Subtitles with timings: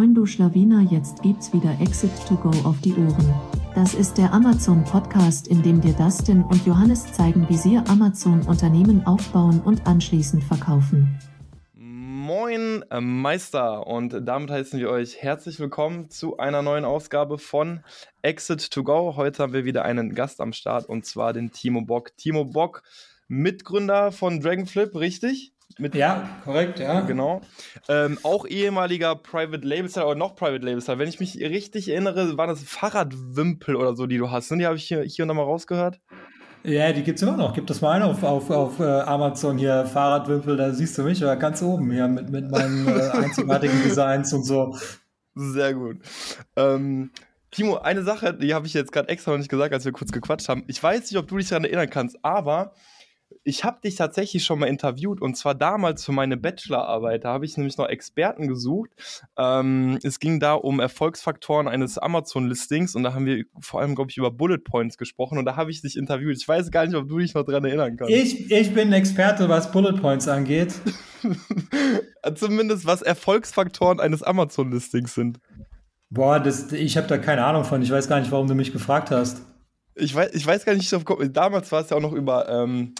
[0.00, 3.34] Moin du Schlawiner, jetzt gibt's wieder Exit to Go auf die Ohren.
[3.74, 8.40] Das ist der Amazon Podcast, in dem dir Dustin und Johannes zeigen, wie sie Amazon
[8.46, 11.18] Unternehmen aufbauen und anschließend verkaufen.
[11.74, 17.80] Moin äh, Meister und damit heißen wir euch herzlich willkommen zu einer neuen Ausgabe von
[18.22, 19.16] Exit to Go.
[19.16, 22.16] Heute haben wir wieder einen Gast am Start und zwar den Timo Bock.
[22.16, 22.84] Timo Bock,
[23.28, 25.52] Mitgründer von Dragonflip, richtig?
[25.80, 27.00] Mit, ja, korrekt, ja.
[27.00, 27.40] Genau.
[27.88, 30.98] Ähm, auch ehemaliger Private Label Star oder noch Private Label Star.
[30.98, 34.50] Wenn ich mich richtig erinnere, waren das Fahrradwimpel oder so, die du hast.
[34.50, 34.58] Ne?
[34.58, 35.98] Die habe ich hier, hier und da mal rausgehört.
[36.62, 37.54] Ja, die gibt es immer noch.
[37.54, 41.20] Gib das mal ein auf, auf, auf uh, Amazon hier, Fahrradwimpel, da siehst du mich
[41.20, 44.76] ja ganz oben hier mit, mit meinen äh, einzigartigen Designs und so.
[45.34, 45.96] Sehr gut.
[46.56, 47.12] Ähm,
[47.50, 50.12] Timo, eine Sache, die habe ich jetzt gerade extra noch nicht gesagt, als wir kurz
[50.12, 50.64] gequatscht haben.
[50.66, 52.74] Ich weiß nicht, ob du dich daran erinnern kannst, aber
[53.42, 57.24] ich habe dich tatsächlich schon mal interviewt und zwar damals für meine Bachelorarbeit.
[57.24, 58.90] Da habe ich nämlich noch Experten gesucht.
[59.36, 64.10] Ähm, es ging da um Erfolgsfaktoren eines Amazon-Listings und da haben wir vor allem, glaube
[64.10, 66.36] ich, über Bullet Points gesprochen und da habe ich dich interviewt.
[66.36, 68.12] Ich weiß gar nicht, ob du dich noch daran erinnern kannst.
[68.12, 70.74] Ich, ich bin Experte, was Bullet Points angeht.
[72.34, 75.38] Zumindest was Erfolgsfaktoren eines Amazon-Listings sind.
[76.10, 77.80] Boah, das, ich habe da keine Ahnung von.
[77.82, 79.42] Ich weiß gar nicht, warum du mich gefragt hast.
[79.94, 80.92] Ich weiß, ich weiß gar nicht,
[81.36, 82.94] damals war es ja auch noch über ähm,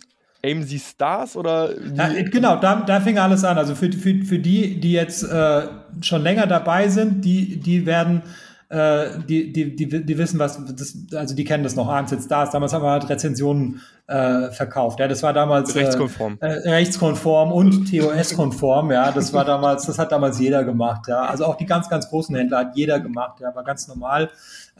[0.44, 1.70] AMC Stars oder?
[1.94, 3.58] Ja, genau, da, da fing alles an.
[3.58, 5.62] Also für, für, für die, die jetzt äh,
[6.00, 8.22] schon länger dabei sind, die, die werden,
[8.70, 12.50] äh, die, die, die, die wissen, was, das, also die kennen das noch, AMC Stars.
[12.50, 14.98] Damals haben wir halt Rezensionen äh, verkauft.
[14.98, 18.92] Ja, das war damals äh, rechtskonform, äh, rechtskonform und TOS-konform.
[18.92, 21.06] Ja, das war damals, das hat damals jeder gemacht.
[21.08, 23.40] Ja, also auch die ganz, ganz großen Händler hat jeder gemacht.
[23.40, 24.30] Ja, war ganz normal.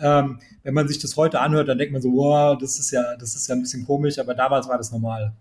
[0.00, 3.16] Ähm, wenn man sich das heute anhört, dann denkt man so, wow, das ist ja,
[3.18, 5.34] das ist ja ein bisschen komisch, aber damals war das normal.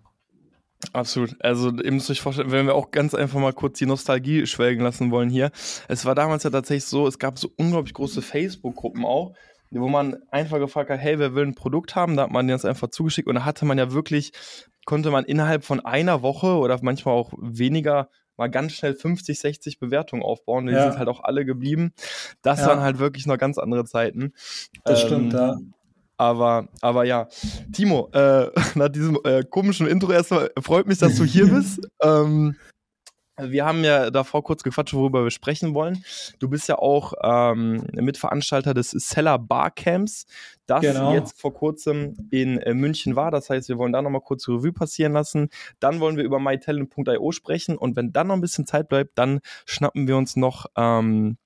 [0.92, 1.36] Absolut.
[1.40, 4.82] Also, ihr müsst euch vorstellen, wenn wir auch ganz einfach mal kurz die Nostalgie schwelgen
[4.82, 5.50] lassen wollen hier.
[5.88, 9.34] Es war damals ja tatsächlich so, es gab so unglaublich große Facebook-Gruppen auch,
[9.70, 12.16] wo man einfach gefragt hat, hey, wer will ein Produkt haben?
[12.16, 14.32] Da hat man das einfach zugeschickt und da hatte man ja wirklich,
[14.86, 18.08] konnte man innerhalb von einer Woche oder manchmal auch weniger
[18.40, 20.66] mal ganz schnell 50, 60 Bewertungen aufbauen.
[20.66, 20.90] Die ja.
[20.90, 21.92] sind halt auch alle geblieben.
[22.40, 22.68] Das ja.
[22.68, 24.32] waren halt wirklich noch ganz andere Zeiten.
[24.84, 25.58] Das ähm, stimmt, ja.
[26.20, 27.28] Aber, aber ja,
[27.72, 31.80] Timo, äh, nach diesem äh, komischen Intro erstmal freut mich, dass du hier bist.
[32.02, 32.56] ähm,
[33.38, 36.04] wir haben ja davor kurz gequatscht, worüber wir sprechen wollen.
[36.38, 40.26] Du bist ja auch ähm, Mitveranstalter des Seller Barcamps,
[40.66, 41.14] das genau.
[41.14, 43.30] jetzt vor kurzem in äh, München war.
[43.30, 45.48] Das heißt, wir wollen da nochmal kurz Revue passieren lassen.
[45.78, 49.40] Dann wollen wir über mytalent.io sprechen und wenn dann noch ein bisschen Zeit bleibt, dann
[49.64, 51.38] schnappen wir uns noch ähm,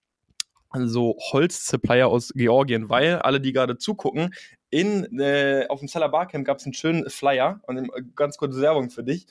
[0.74, 4.34] so Holz-Supplier aus Georgien, weil alle, die gerade zugucken,
[4.70, 8.60] in, äh, auf dem Seller Barcamp gab es einen schönen Flyer und äh, ganz kurze
[8.60, 9.26] Werbung für dich.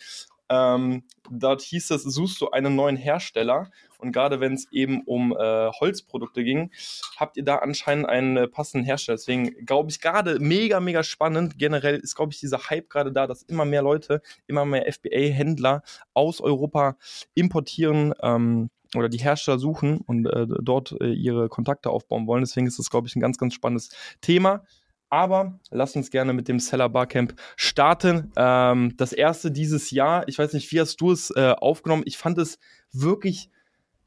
[0.50, 5.32] Ähm, dort hieß es, suchst du einen neuen Hersteller und gerade wenn es eben um
[5.32, 6.72] äh, Holzprodukte ging,
[7.18, 9.18] habt ihr da anscheinend einen äh, passenden Hersteller.
[9.18, 11.58] Deswegen glaube ich gerade mega, mega spannend.
[11.58, 15.84] Generell ist, glaube ich, dieser Hype gerade da, dass immer mehr Leute, immer mehr FBA-Händler
[16.14, 16.98] aus Europa
[17.34, 18.14] importieren.
[18.22, 22.44] Ähm, oder die Hersteller suchen und äh, dort äh, ihre Kontakte aufbauen wollen.
[22.44, 23.90] Deswegen ist das, glaube ich, ein ganz, ganz spannendes
[24.22, 24.64] Thema.
[25.10, 28.32] Aber lass uns gerne mit dem Seller Barcamp starten.
[28.36, 32.02] Ähm, das erste dieses Jahr, ich weiß nicht, wie hast du es äh, aufgenommen?
[32.06, 32.58] Ich fand es
[32.92, 33.52] wirklich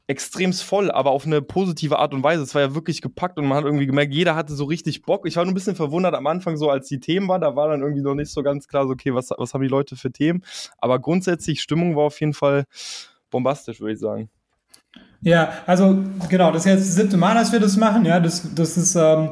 [0.07, 2.41] extremst voll, aber auf eine positive Art und Weise.
[2.41, 5.27] Es war ja wirklich gepackt und man hat irgendwie gemerkt, jeder hatte so richtig Bock.
[5.27, 7.67] Ich war nur ein bisschen verwundert am Anfang, so als die Themen waren, da war
[7.67, 10.11] dann irgendwie noch nicht so ganz klar, so, okay, was, was haben die Leute für
[10.11, 10.43] Themen?
[10.77, 12.65] Aber grundsätzlich, Stimmung war auf jeden Fall
[13.29, 14.29] bombastisch, würde ich sagen.
[15.21, 18.05] Ja, also genau, das ist jetzt das siebte Mal, dass wir das machen.
[18.05, 19.29] Ja, das, das ist ähm,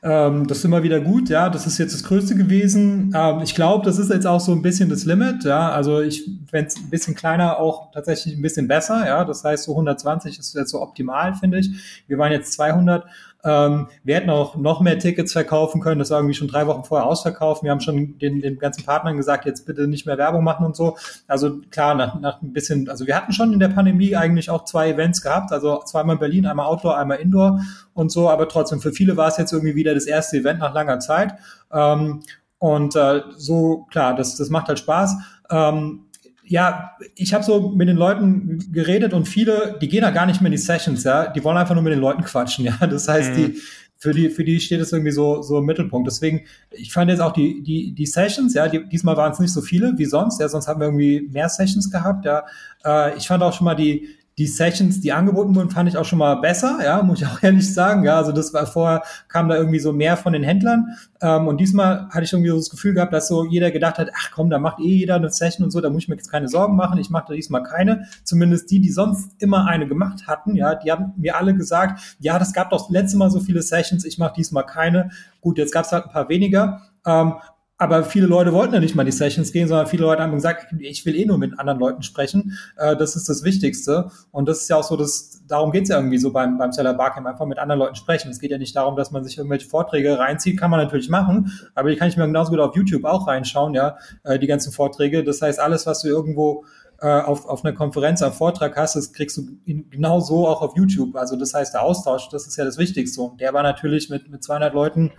[0.00, 1.48] ähm, das ist immer wieder gut, ja.
[1.48, 3.12] Das ist jetzt das Größte gewesen.
[3.14, 5.70] Ähm, ich glaube, das ist jetzt auch so ein bisschen das Limit, ja.
[5.70, 9.24] Also ich, wenn es ein bisschen kleiner, auch tatsächlich ein bisschen besser, ja.
[9.24, 11.70] Das heißt, so 120 ist jetzt so optimal, finde ich.
[12.06, 13.04] Wir waren jetzt 200
[13.48, 15.98] ähm, wir hätten auch noch mehr Tickets verkaufen können.
[15.98, 17.62] Das war irgendwie schon drei Wochen vorher ausverkauft.
[17.62, 20.76] Wir haben schon den, den ganzen Partnern gesagt, jetzt bitte nicht mehr Werbung machen und
[20.76, 20.98] so.
[21.26, 24.64] Also klar, nach, nach ein bisschen, also wir hatten schon in der Pandemie eigentlich auch
[24.64, 25.50] zwei Events gehabt.
[25.50, 27.60] Also zweimal in Berlin, einmal Outdoor, einmal Indoor
[27.94, 28.28] und so.
[28.28, 31.34] Aber trotzdem, für viele war es jetzt irgendwie wieder das erste Event nach langer Zeit.
[31.72, 32.20] Ähm,
[32.58, 35.16] und äh, so, klar, das, das macht halt Spaß.
[35.50, 36.07] Ähm,
[36.48, 40.40] ja, ich habe so mit den Leuten geredet und viele, die gehen da gar nicht
[40.40, 42.76] mehr in die Sessions, ja, die wollen einfach nur mit den Leuten quatschen, ja.
[42.86, 43.36] Das heißt, mhm.
[43.36, 43.60] die
[44.00, 46.06] für die für die steht es irgendwie so so im Mittelpunkt.
[46.06, 49.52] Deswegen, ich fand jetzt auch die die die Sessions, ja, die, diesmal waren es nicht
[49.52, 52.44] so viele wie sonst, ja, sonst haben wir irgendwie mehr Sessions gehabt, ja.
[52.84, 56.04] Äh, ich fand auch schon mal die die Sessions, die angeboten wurden, fand ich auch
[56.04, 58.04] schon mal besser, ja, muss ich auch ehrlich sagen.
[58.04, 60.96] Ja, also das war vorher kam da irgendwie so mehr von den Händlern.
[61.20, 64.10] Ähm, und diesmal hatte ich irgendwie so das Gefühl gehabt, dass so jeder gedacht hat,
[64.16, 66.30] ach komm, da macht eh jeder eine Session und so, da muss ich mir jetzt
[66.30, 66.98] keine Sorgen machen.
[66.98, 68.06] Ich mache da diesmal keine.
[68.22, 72.38] Zumindest die, die sonst immer eine gemacht hatten, ja, die haben mir alle gesagt, ja,
[72.38, 75.10] das gab doch letzte Mal so viele Sessions, ich mache diesmal keine.
[75.40, 76.82] Gut, jetzt gab es halt ein paar weniger.
[77.04, 77.34] Ähm,
[77.78, 80.74] aber viele Leute wollten ja nicht mal die Sessions gehen, sondern viele Leute haben gesagt,
[80.80, 82.58] ich will eh nur mit anderen Leuten sprechen.
[82.76, 84.10] Äh, das ist das Wichtigste.
[84.32, 86.94] Und das ist ja auch so, dass darum geht's ja irgendwie so beim, beim Seller
[86.94, 88.30] Barcamp, einfach mit anderen Leuten sprechen.
[88.30, 91.52] Es geht ja nicht darum, dass man sich irgendwelche Vorträge reinzieht, kann man natürlich machen,
[91.74, 94.72] aber die kann ich mir genauso gut auf YouTube auch reinschauen, ja, äh, die ganzen
[94.72, 95.22] Vorträge.
[95.22, 96.64] Das heißt, alles, was du irgendwo
[97.00, 100.76] äh, auf, auf einer Konferenz am Vortrag hast, das kriegst du genau so auch auf
[100.76, 101.14] YouTube.
[101.14, 103.22] Also das heißt, der Austausch, das ist ja das Wichtigste.
[103.22, 105.12] Und der war natürlich mit, mit 200 Leuten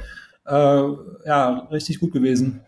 [0.50, 2.62] äh, ja, richtig gut gewesen.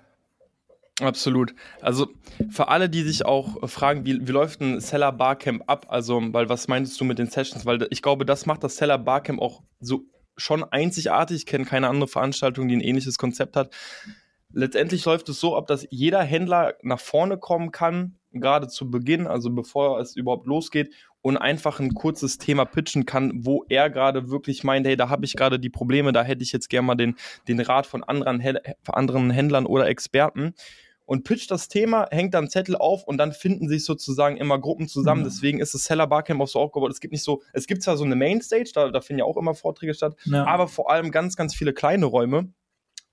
[1.02, 1.56] Absolut.
[1.82, 2.10] Also
[2.50, 5.88] für alle, die sich auch fragen, wie, wie läuft ein Seller Barcamp ab?
[5.90, 7.66] Also, weil was meinst du mit den Sessions?
[7.66, 10.04] Weil ich glaube, das macht das Seller Barcamp auch so
[10.38, 11.38] schon einzigartig.
[11.38, 13.74] Ich kenne keine andere Veranstaltung, die ein ähnliches Konzept hat.
[14.54, 19.28] Letztendlich läuft es so ab, dass jeder Händler nach vorne kommen kann, gerade zu Beginn,
[19.28, 24.30] also bevor es überhaupt losgeht und einfach ein kurzes Thema pitchen kann, wo er gerade
[24.30, 26.96] wirklich meint, hey, da habe ich gerade die Probleme, da hätte ich jetzt gerne mal
[26.96, 27.16] den,
[27.48, 28.42] den Rat von anderen,
[28.88, 30.54] anderen Händlern oder Experten.
[31.06, 34.88] Und pitcht das Thema, hängt dann Zettel auf und dann finden sich sozusagen immer Gruppen
[34.88, 35.22] zusammen.
[35.22, 35.26] Mhm.
[35.26, 36.90] Deswegen ist das Seller Barcamp auch so aufgebaut.
[36.90, 39.36] Es gibt nicht so, es gibt zwar so eine Mainstage, da, da finden ja auch
[39.36, 40.46] immer Vorträge statt, ja.
[40.46, 42.54] aber vor allem ganz, ganz viele kleine Räume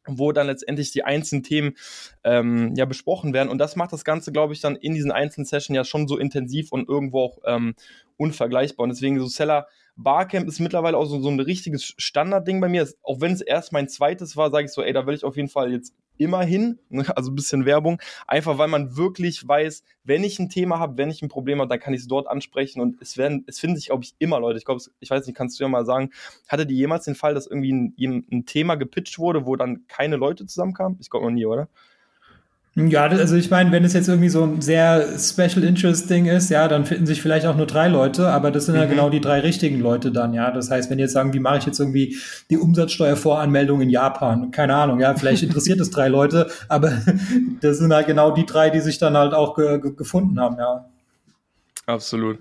[0.06, 1.76] wo dann letztendlich die einzelnen Themen
[2.24, 3.48] ähm, ja besprochen werden.
[3.48, 6.18] Und das macht das Ganze, glaube ich, dann in diesen einzelnen Sessions ja schon so
[6.18, 7.74] intensiv und irgendwo auch ähm,
[8.16, 8.84] unvergleichbar.
[8.84, 9.66] Und deswegen so Seller
[9.96, 12.88] Barcamp ist mittlerweile auch so, so ein richtiges Standardding bei mir.
[13.02, 15.36] Auch wenn es erst mein zweites war, sage ich so, ey, da will ich auf
[15.36, 20.24] jeden Fall jetzt immerhin, ne, also ein bisschen Werbung, einfach weil man wirklich weiß, wenn
[20.24, 22.80] ich ein Thema habe, wenn ich ein Problem habe, dann kann ich es dort ansprechen
[22.80, 24.58] und es werden, es finden sich, glaube ich, immer Leute.
[24.58, 26.10] Ich glaube, ich weiß nicht, kannst du ja mal sagen,
[26.48, 30.16] hatte die jemals den Fall, dass irgendwie ein, ein Thema gepitcht wurde, wo dann keine
[30.16, 30.98] Leute zusammenkamen?
[31.00, 31.68] Ich glaube noch nie, oder?
[32.86, 36.48] Ja, also ich meine, wenn es jetzt irgendwie so ein sehr Special Interest Ding ist,
[36.48, 38.82] ja, dann finden sich vielleicht auch nur drei Leute, aber das sind mhm.
[38.82, 40.52] ja genau die drei richtigen Leute dann, ja.
[40.52, 42.16] Das heißt, wenn jetzt sagen, wie mache ich jetzt irgendwie
[42.50, 44.52] die Umsatzsteuervoranmeldung in Japan?
[44.52, 46.92] Keine Ahnung, ja, vielleicht interessiert es drei Leute, aber
[47.62, 50.84] das sind halt genau die drei, die sich dann halt auch ge gefunden haben, ja.
[51.86, 52.38] Absolut.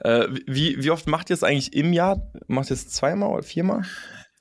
[0.00, 2.20] Äh, wie, wie oft macht ihr es eigentlich im Jahr?
[2.48, 3.82] Macht ihr es zweimal oder viermal?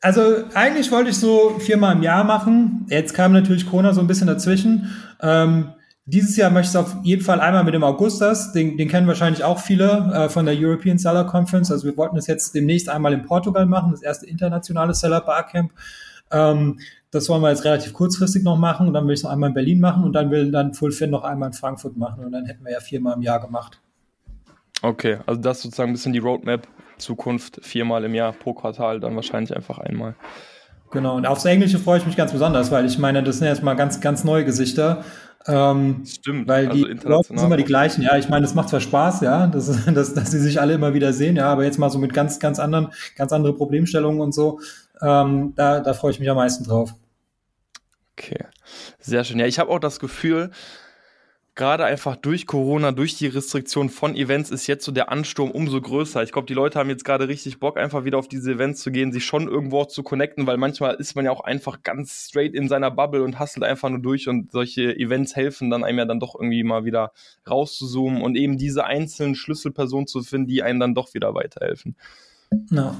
[0.02, 0.22] Also
[0.54, 2.86] eigentlich wollte ich so viermal im Jahr machen.
[2.90, 4.96] Jetzt kam natürlich Corona so ein bisschen dazwischen.
[5.22, 5.74] Ähm,
[6.06, 9.08] dieses Jahr möchte ich es auf jeden Fall einmal mit dem Augustus, den, den kennen
[9.08, 11.72] wahrscheinlich auch viele äh, von der European Seller Conference.
[11.72, 15.72] Also wir wollten es jetzt demnächst einmal in Portugal machen, das erste internationale Seller Barcamp.
[16.32, 16.80] Ähm,
[17.12, 19.50] das wollen wir jetzt relativ kurzfristig noch machen und dann will ich es noch einmal
[19.50, 22.46] in Berlin machen und dann will dann Fullfin noch einmal in Frankfurt machen und dann
[22.46, 23.80] hätten wir ja viermal im Jahr gemacht.
[24.82, 26.68] Okay, also das sozusagen ein bisschen die Roadmap
[26.98, 30.16] Zukunft viermal im Jahr pro Quartal, dann wahrscheinlich einfach einmal.
[30.92, 33.62] Genau, und aufs Englische freue ich mich ganz besonders, weil ich meine, das sind jetzt
[33.62, 35.04] mal ganz, ganz neue Gesichter.
[35.46, 38.02] Ähm, Stimmt, weil also die sind immer die gleichen.
[38.02, 40.94] Ja, ich meine, es macht zwar Spaß, ja, dass, dass, dass sie sich alle immer
[40.94, 44.34] wieder sehen, ja, aber jetzt mal so mit ganz, ganz anderen, ganz andere Problemstellungen und
[44.34, 44.60] so,
[45.02, 46.94] ähm, da, da freue ich mich am meisten drauf.
[48.18, 48.46] Okay,
[49.00, 49.40] sehr schön.
[49.40, 50.52] Ja, ich habe auch das Gefühl,
[51.60, 55.82] gerade einfach durch Corona, durch die Restriktion von Events ist jetzt so der Ansturm umso
[55.82, 56.24] größer.
[56.24, 58.92] Ich glaube, die Leute haben jetzt gerade richtig Bock, einfach wieder auf diese Events zu
[58.92, 62.56] gehen, sich schon irgendwo zu connecten, weil manchmal ist man ja auch einfach ganz straight
[62.56, 66.06] in seiner Bubble und hustelt einfach nur durch und solche Events helfen dann einem ja
[66.06, 67.12] dann doch irgendwie mal wieder
[67.48, 71.98] rauszuzoomen und eben diese einzelnen Schlüsselpersonen zu finden, die einem dann doch wieder weiterhelfen.
[72.70, 72.96] No.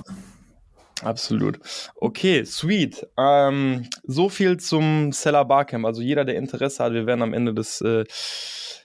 [1.04, 1.60] Absolut.
[1.96, 3.08] Okay, sweet.
[3.18, 5.86] Ähm, so viel zum Seller Barcamp.
[5.86, 8.06] Also jeder, der Interesse hat, wir werden am Ende des äh,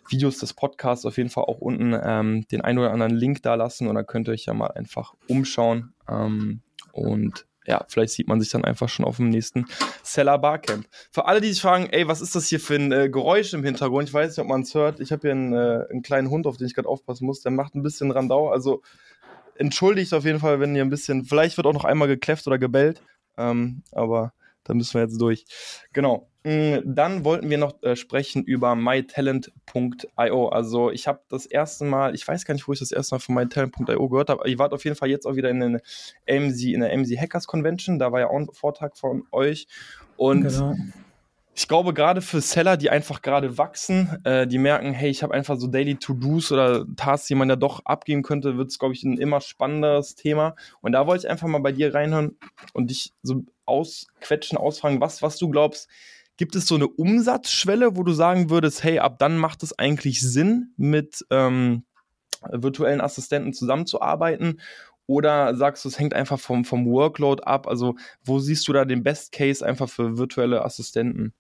[0.09, 3.55] Videos des Podcasts auf jeden Fall auch unten ähm, den einen oder anderen Link da
[3.55, 5.95] lassen und dann könnt ihr euch ja mal einfach umschauen.
[6.09, 6.61] Ähm,
[6.93, 9.65] und ja, vielleicht sieht man sich dann einfach schon auf dem nächsten
[10.03, 10.87] Seller Barcamp.
[11.11, 13.65] Für alle, die sich fragen, ey, was ist das hier für ein äh, Geräusch im
[13.65, 14.09] Hintergrund?
[14.09, 15.01] Ich weiß nicht, ob man es hört.
[15.01, 17.41] Ich habe hier einen, äh, einen kleinen Hund, auf den ich gerade aufpassen muss.
[17.41, 18.51] Der macht ein bisschen Randau.
[18.51, 18.83] Also
[19.57, 22.59] entschuldigt auf jeden Fall, wenn ihr ein bisschen, vielleicht wird auch noch einmal gekläfft oder
[22.59, 23.03] gebellt,
[23.37, 24.33] ähm, aber
[24.65, 25.45] da müssen wir jetzt durch.
[25.93, 26.29] Genau.
[26.45, 30.49] Mm, dann wollten wir noch äh, sprechen über mytalent.io.
[30.49, 33.21] Also ich habe das erste Mal, ich weiß gar nicht, wo ich das erste Mal
[33.21, 35.81] von mytalent.io gehört habe, ihr wart auf jeden Fall jetzt auch wieder in, der
[36.29, 39.67] AMZ, in der AMZ Hackers Convention, da war ja auch ein Vortrag von euch
[40.17, 40.75] und genau
[41.57, 45.35] ich glaube, gerade für Seller, die einfach gerade wachsen, äh, die merken, hey, ich habe
[45.35, 48.95] einfach so Daily To-Dos oder Tasks, die man ja doch abgeben könnte, wird es, glaube
[48.95, 50.57] ich, ein immer spannenderes Thema.
[50.81, 52.37] Und da wollte ich einfach mal bei dir reinhören
[52.73, 55.89] und dich so ausquetschen, ausfragen, was, was du glaubst,
[56.37, 60.21] gibt es so eine Umsatzschwelle, wo du sagen würdest, hey, ab dann macht es eigentlich
[60.21, 61.85] Sinn, mit ähm,
[62.51, 64.61] virtuellen Assistenten zusammenzuarbeiten?
[65.07, 67.69] Oder sagst du, es hängt einfach vom, vom Workload ab?
[67.69, 67.95] Also,
[68.25, 71.33] wo siehst du da den Best Case einfach für virtuelle Assistenten?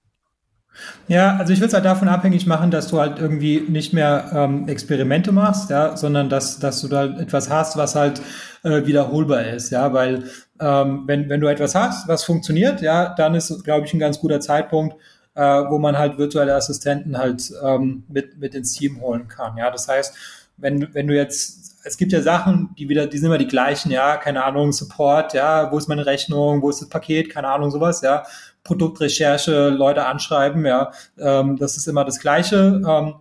[1.07, 4.31] Ja, also ich würde es halt davon abhängig machen, dass du halt irgendwie nicht mehr
[4.35, 8.21] ähm, Experimente machst, ja, sondern dass, dass du da etwas hast, was halt
[8.62, 10.25] äh, wiederholbar ist, ja, weil
[10.61, 14.19] ähm, wenn, wenn du etwas hast, was funktioniert, ja, dann ist, glaube ich, ein ganz
[14.19, 14.97] guter Zeitpunkt,
[15.35, 19.71] äh, wo man halt virtuelle Assistenten halt ähm, mit, mit ins Team holen kann, ja.
[19.71, 20.14] Das heißt,
[20.57, 23.90] wenn, wenn du jetzt es gibt ja Sachen, die wieder, die sind immer die gleichen,
[23.90, 27.71] ja, keine Ahnung, Support, ja, wo ist meine Rechnung, wo ist das Paket, keine Ahnung,
[27.71, 28.25] sowas, ja.
[28.64, 32.83] Produktrecherche, Leute anschreiben, ja, ähm, das ist immer das Gleiche.
[32.87, 33.14] Ähm,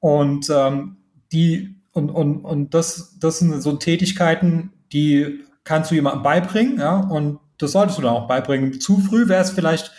[0.00, 0.96] und ähm,
[1.32, 6.96] die und, und, und das, das sind so Tätigkeiten, die kannst du jemandem beibringen, ja,
[6.96, 8.80] und das solltest du dann auch beibringen.
[8.80, 9.92] Zu früh wäre es vielleicht,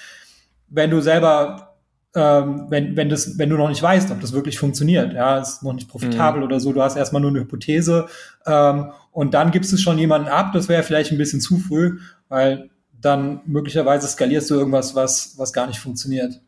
[0.67, 1.77] wenn du selber,
[2.13, 5.63] ähm, wenn, wenn, das, wenn du noch nicht weißt, ob das wirklich funktioniert, ja, ist
[5.63, 6.47] noch nicht profitabel mhm.
[6.47, 8.07] oder so, du hast erstmal nur eine Hypothese
[8.45, 11.99] ähm, und dann gibst du schon jemanden ab, das wäre vielleicht ein bisschen zu früh,
[12.27, 12.69] weil
[13.01, 16.41] dann möglicherweise skalierst du irgendwas, was, was gar nicht funktioniert.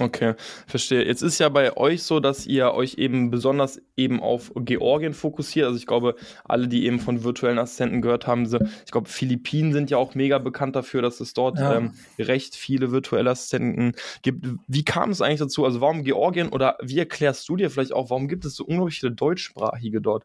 [0.00, 0.34] Okay,
[0.66, 1.04] verstehe.
[1.04, 5.66] Jetzt ist ja bei euch so, dass ihr euch eben besonders eben auf Georgien fokussiert.
[5.66, 9.90] Also ich glaube, alle, die eben von virtuellen Assistenten gehört haben, ich glaube, Philippinen sind
[9.90, 11.76] ja auch mega bekannt dafür, dass es dort ja.
[11.76, 14.46] ähm, recht viele virtuelle Assistenten gibt.
[14.66, 15.64] Wie kam es eigentlich dazu?
[15.64, 18.98] Also warum Georgien oder wie erklärst du dir vielleicht auch, warum gibt es so unglaublich
[19.00, 20.24] viele Deutschsprachige dort?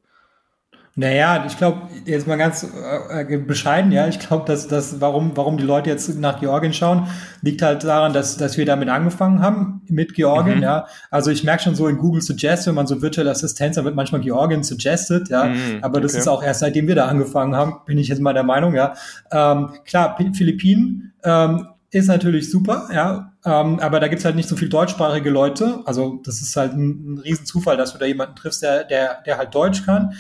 [0.95, 2.67] Naja, ich glaube, jetzt mal ganz
[3.09, 7.07] äh, bescheiden, ja, ich glaube, dass das, warum, warum die Leute jetzt nach Georgien schauen,
[7.41, 10.63] liegt halt daran, dass, dass wir damit angefangen haben, mit Georgien, mhm.
[10.63, 10.87] ja.
[11.09, 13.95] Also ich merke schon so in Google Suggest, wenn man so virtuelle Assistenz, da wird
[13.95, 15.45] manchmal Georgien suggested, ja.
[15.45, 16.19] Mhm, aber das okay.
[16.19, 18.93] ist auch erst seitdem wir da angefangen haben, bin ich jetzt mal der Meinung, ja.
[19.31, 23.33] Ähm, klar, Philippinen ähm, ist natürlich super, ja.
[23.45, 25.81] Ähm, aber da gibt's halt nicht so viel deutschsprachige Leute.
[25.85, 29.37] Also das ist halt ein, ein Riesenzufall, dass du da jemanden triffst, der, der, der
[29.37, 30.13] halt Deutsch kann.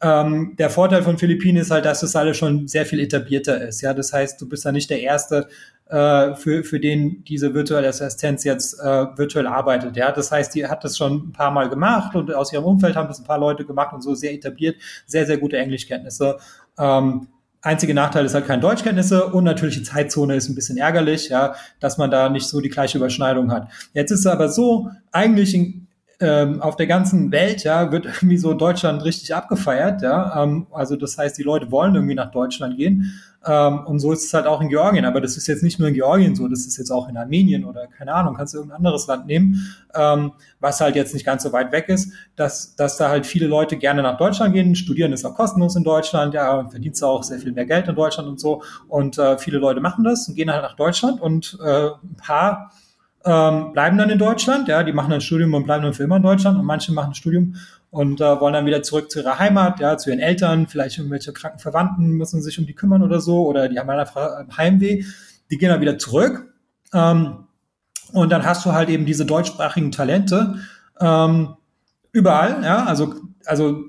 [0.00, 3.80] Ähm, der Vorteil von Philippinen ist halt, dass das alles schon sehr viel etablierter ist.
[3.80, 5.48] Ja, das heißt, du bist da nicht der Erste,
[5.88, 9.96] äh, für, für den diese virtuelle Assistenz jetzt äh, virtuell arbeitet.
[9.96, 12.94] Ja, das heißt, die hat das schon ein paar Mal gemacht und aus ihrem Umfeld
[12.94, 14.76] haben das ein paar Leute gemacht und so sehr etabliert,
[15.06, 16.38] sehr, sehr gute Englischkenntnisse.
[16.78, 17.28] Ähm,
[17.60, 21.56] Einzige Nachteil ist halt keine Deutschkenntnisse und natürlich die Zeitzone ist ein bisschen ärgerlich, ja,
[21.80, 23.68] dass man da nicht so die gleiche Überschneidung hat.
[23.94, 25.87] Jetzt ist es aber so, eigentlich in,
[26.20, 30.42] ähm, auf der ganzen Welt, ja, wird irgendwie so Deutschland richtig abgefeiert, ja.
[30.42, 33.20] Ähm, also das heißt, die Leute wollen irgendwie nach Deutschland gehen.
[33.46, 35.04] Ähm, und so ist es halt auch in Georgien.
[35.04, 37.64] Aber das ist jetzt nicht nur in Georgien so, das ist jetzt auch in Armenien
[37.64, 41.44] oder keine Ahnung, kannst du irgendein anderes Land nehmen, ähm, was halt jetzt nicht ganz
[41.44, 44.74] so weit weg ist, dass, dass da halt viele Leute gerne nach Deutschland gehen.
[44.74, 48.28] Studieren ist auch kostenlos in Deutschland, ja, verdienst auch sehr viel mehr Geld in Deutschland
[48.28, 48.62] und so.
[48.88, 52.72] Und äh, viele Leute machen das und gehen halt nach Deutschland und äh, ein paar
[53.24, 56.16] ähm, bleiben dann in Deutschland, ja, die machen ein Studium und bleiben dann für immer
[56.16, 57.56] in Deutschland und manche machen ein Studium
[57.90, 61.32] und äh, wollen dann wieder zurück zu ihrer Heimat, ja, zu ihren Eltern, vielleicht irgendwelche
[61.32, 65.04] kranken Verwandten müssen sich um die kümmern oder so oder die haben einfach Heimweh,
[65.50, 66.52] die gehen dann wieder zurück.
[66.92, 67.44] Ähm,
[68.12, 70.56] und dann hast du halt eben diese deutschsprachigen Talente
[71.00, 71.56] ähm,
[72.12, 73.14] überall, ja, also
[73.48, 73.84] also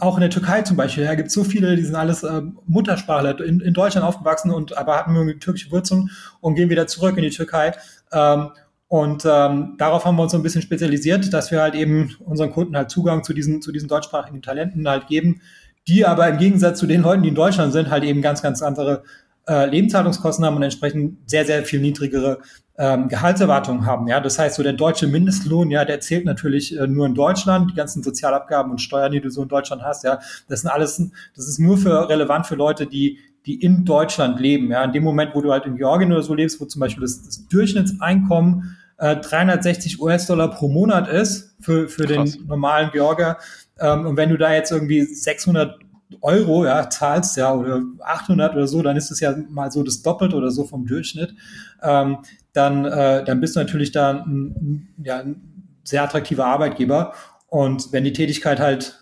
[0.00, 2.42] auch in der Türkei zum Beispiel, ja, gibt es so viele, die sind alles äh,
[2.66, 6.10] Muttersprachler in, in Deutschland aufgewachsen und aber hatten irgendwie türkische Wurzeln
[6.40, 7.72] und gehen wieder zurück in die Türkei.
[8.12, 8.50] Ähm,
[8.92, 12.50] und ähm, darauf haben wir uns so ein bisschen spezialisiert, dass wir halt eben unseren
[12.50, 15.40] Kunden halt Zugang zu diesen, zu diesen deutschsprachigen Talenten halt geben,
[15.88, 18.60] die aber im Gegensatz zu den Leuten, die in Deutschland sind, halt eben ganz, ganz
[18.60, 19.02] andere
[19.48, 22.40] äh, Lebenshaltungskosten haben und entsprechend sehr, sehr viel niedrigere
[22.76, 24.08] ähm, Gehaltserwartungen haben.
[24.08, 27.70] Ja, das heißt, so der deutsche Mindestlohn, ja, der zählt natürlich äh, nur in Deutschland.
[27.70, 30.18] Die ganzen Sozialabgaben und Steuern, die du so in Deutschland hast, ja,
[30.50, 31.02] das sind alles,
[31.34, 34.70] das ist nur für relevant für Leute, die die in Deutschland leben.
[34.70, 37.00] Ja, in dem Moment, wo du halt in Georgien oder so lebst, wo zum Beispiel
[37.00, 43.38] das, das Durchschnittseinkommen 360 äh, US-Dollar pro Monat ist für, für den normalen Georger.
[43.78, 45.78] Ähm, und wenn du da jetzt irgendwie 600
[46.20, 50.02] Euro ja, zahlst, ja, oder 800 oder so, dann ist es ja mal so das
[50.02, 51.34] Doppelt oder so vom Durchschnitt.
[51.82, 52.18] Ähm,
[52.52, 57.14] dann, äh, dann bist du natürlich da ein, ja, ein sehr attraktiver Arbeitgeber.
[57.46, 59.00] Und wenn die Tätigkeit halt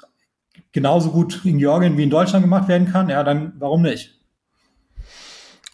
[0.73, 4.20] genauso gut in Georgien wie in Deutschland gemacht werden kann, ja, dann warum nicht?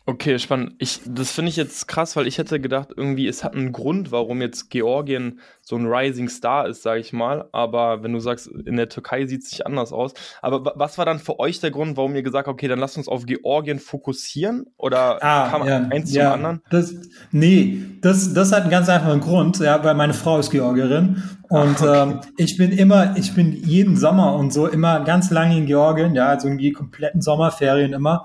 [0.08, 0.74] Okay, spannend.
[0.78, 4.12] Ich, das finde ich jetzt krass, weil ich hätte gedacht, irgendwie, es hat einen Grund,
[4.12, 7.48] warum jetzt Georgien so ein Rising Star ist, sage ich mal.
[7.50, 10.14] Aber wenn du sagst, in der Türkei sieht es sich anders aus.
[10.42, 12.96] Aber was war dann für euch der Grund, warum ihr gesagt habt, okay, dann lasst
[12.96, 14.66] uns auf Georgien fokussieren?
[14.76, 16.62] Oder ah, kam ja, eins ja, zum anderen?
[16.70, 16.94] Das,
[17.32, 21.20] nee, das, das hat einen ganz einfachen Grund, ja, weil meine Frau ist Georgierin.
[21.48, 22.02] Und okay.
[22.02, 26.14] ähm, ich bin immer, ich bin jeden Sommer und so immer ganz lange in Georgien,
[26.14, 28.24] ja, also in die kompletten Sommerferien immer.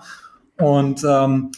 [0.57, 1.51] Und ähm,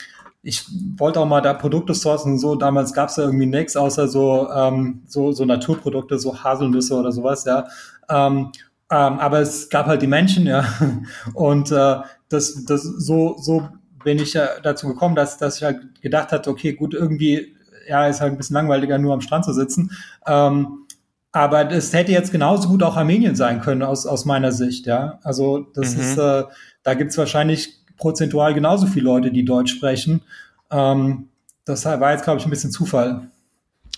[0.43, 0.65] ich
[0.97, 2.37] wollte auch mal da Produkte sourcen.
[2.37, 6.95] So damals gab es da irgendwie nichts außer so, ähm, so so Naturprodukte, so Haselnüsse
[6.95, 7.45] oder sowas.
[7.45, 7.65] Ja.
[8.09, 8.51] Ähm,
[8.91, 10.65] Ähm, aber es gab halt die Menschen, ja.
[11.33, 11.95] Und äh,
[12.29, 13.67] das, das so, so
[14.03, 17.55] bin ich ja dazu gekommen, dass, dass ich halt gedacht hatte, okay, gut, irgendwie,
[17.87, 19.91] ja, ist halt ein bisschen langweiliger, nur am Strand zu sitzen.
[20.27, 20.85] Ähm,
[21.31, 25.19] aber es hätte jetzt genauso gut auch Armenien sein können, aus, aus meiner Sicht, ja.
[25.23, 26.01] Also das mhm.
[26.01, 26.43] ist, äh,
[26.83, 30.21] da gibt's wahrscheinlich prozentual genauso viele Leute, die Deutsch sprechen.
[30.69, 31.29] Ähm,
[31.63, 33.31] das war jetzt, glaube ich, ein bisschen Zufall.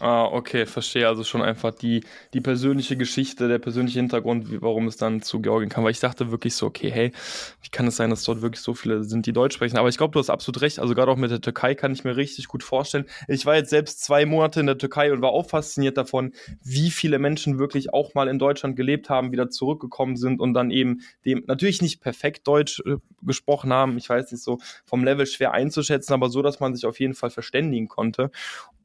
[0.02, 1.08] Ah, okay, verstehe.
[1.08, 5.40] Also schon einfach die, die persönliche Geschichte, der persönliche Hintergrund, wie, warum es dann zu
[5.40, 5.86] Georgien kam.
[5.86, 7.12] Weil ich dachte wirklich so, okay, hey,
[7.62, 9.78] wie kann es sein, dass dort wirklich so viele sind, die Deutsch sprechen?
[9.78, 10.80] Aber ich glaube, du hast absolut recht.
[10.80, 13.06] Also gerade auch mit der Türkei kann ich mir richtig gut vorstellen.
[13.30, 16.92] Ich war jetzt selbst zwei Monate in der Türkei und war auch fasziniert davon, wie
[16.92, 21.04] viele Menschen wirklich auch mal in Deutschland gelebt haben, wieder zurückgekommen sind und dann eben
[21.24, 23.98] dem natürlich nicht perfekt Deutsch äh, gesprochen haben.
[23.98, 27.14] Ich weiß nicht so vom Level schwer einzuschätzen, aber so, dass man sich auf jeden
[27.14, 28.30] Fall verständigen konnte.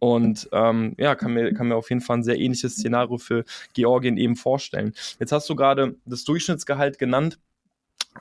[0.00, 3.44] Und ähm, ja, kann mir, kann mir auf jeden Fall ein sehr ähnliches Szenario für
[3.72, 4.92] Georgien eben vorstellen.
[5.18, 7.38] Jetzt hast du gerade das Durchschnittsgehalt genannt.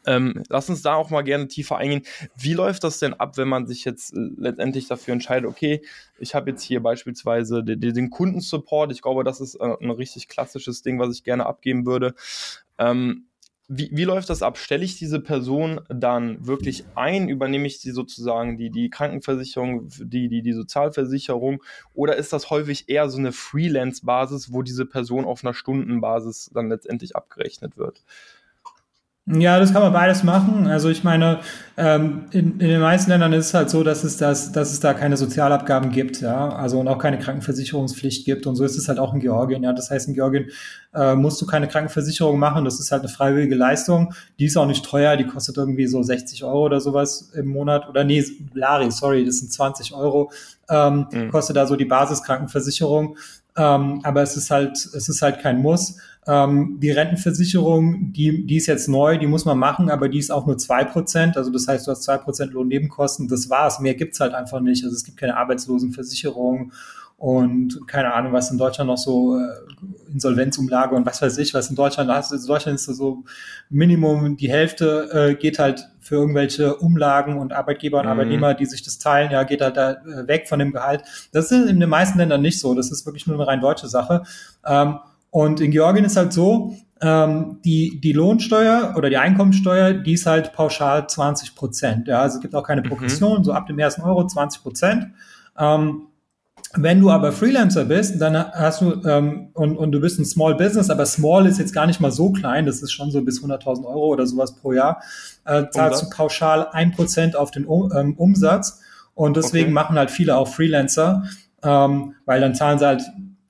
[0.06, 2.04] Ähm, lass uns da auch mal gerne tiefer eingehen.
[2.36, 5.82] Wie läuft das denn ab, wenn man sich jetzt letztendlich dafür entscheidet, okay,
[6.20, 8.92] ich habe jetzt hier beispielsweise den, den Kundensupport.
[8.92, 12.14] Ich glaube, das ist äh, ein richtig klassisches Ding, was ich gerne abgeben würde.
[12.78, 13.29] Ähm,
[13.72, 14.58] wie, wie läuft das ab?
[14.58, 17.30] Stelle ich diese Person dann wirklich ein?
[17.30, 21.64] Übernehme ich die sozusagen die, die Krankenversicherung, die, die, die Sozialversicherung?
[21.94, 26.70] Oder ist das häufig eher so eine Freelance-Basis, wo diese Person auf einer Stundenbasis dann
[26.70, 28.04] letztendlich abgerechnet wird?
[29.32, 30.66] Ja, das kann man beides machen.
[30.66, 31.40] Also ich meine,
[31.78, 34.80] ähm, in, in den meisten Ländern ist es halt so, dass es, das, dass es
[34.80, 38.48] da keine Sozialabgaben gibt, ja, also und auch keine Krankenversicherungspflicht gibt.
[38.48, 39.62] Und so ist es halt auch in Georgien.
[39.62, 40.50] Ja, das heißt, in Georgien
[40.96, 42.66] äh, musst du keine Krankenversicherung machen.
[42.66, 44.16] Das ist halt eine freiwillige Leistung.
[44.40, 45.16] Die ist auch nicht teuer.
[45.16, 47.88] Die kostet irgendwie so 60 Euro oder sowas im Monat.
[47.88, 50.32] Oder nee, Lari, sorry, das sind 20 Euro.
[50.70, 51.30] Ähm, mhm.
[51.30, 53.16] Kostet da so die Basiskrankenversicherung.
[53.56, 55.98] Ähm, aber es ist halt, es ist halt kein Muss.
[56.30, 60.32] Ähm, die Rentenversicherung, die, die ist jetzt neu, die muss man machen, aber die ist
[60.32, 61.38] auch nur zwei Prozent.
[61.38, 63.28] Also das heißt, du hast zwei Prozent Lohnnebenkosten.
[63.28, 63.80] Das war's.
[63.80, 64.84] Mehr gibt's halt einfach nicht.
[64.84, 66.72] Also es gibt keine Arbeitslosenversicherung
[67.18, 69.42] und keine Ahnung, was in Deutschland noch so äh,
[70.14, 72.32] Insolvenzumlage und was weiß ich, was in Deutschland hast.
[72.32, 73.24] In Deutschland ist so
[73.72, 78.12] Minimum die Hälfte äh, geht halt für irgendwelche Umlagen und Arbeitgeber und mhm.
[78.12, 81.04] Arbeitnehmer, die sich das teilen, ja, geht halt da äh, weg von dem Gehalt.
[81.32, 82.76] Das ist in den meisten Ländern nicht so.
[82.76, 84.24] Das ist wirklich nur eine rein deutsche Sache.
[84.64, 85.00] Ähm,
[85.32, 90.26] und in Georgien ist halt so, ähm, die, die Lohnsteuer oder die Einkommensteuer, die ist
[90.26, 92.08] halt pauschal 20 Prozent.
[92.08, 92.88] Ja, also es gibt auch keine mhm.
[92.88, 93.44] Progression, mhm.
[93.44, 95.08] so ab dem ersten Euro 20 Prozent.
[95.58, 96.08] Ähm,
[96.76, 100.56] wenn du aber Freelancer bist, dann hast du ähm, und, und du bist ein Small
[100.56, 103.42] Business, aber Small ist jetzt gar nicht mal so klein, das ist schon so bis
[103.42, 105.02] 100.000 Euro oder sowas pro Jahr,
[105.46, 108.82] äh, zahlst du pauschal ein Prozent auf den um, ähm, Umsatz
[109.16, 109.74] und deswegen okay.
[109.74, 111.24] machen halt viele auch Freelancer,
[111.64, 113.04] ähm, weil dann zahlen sie halt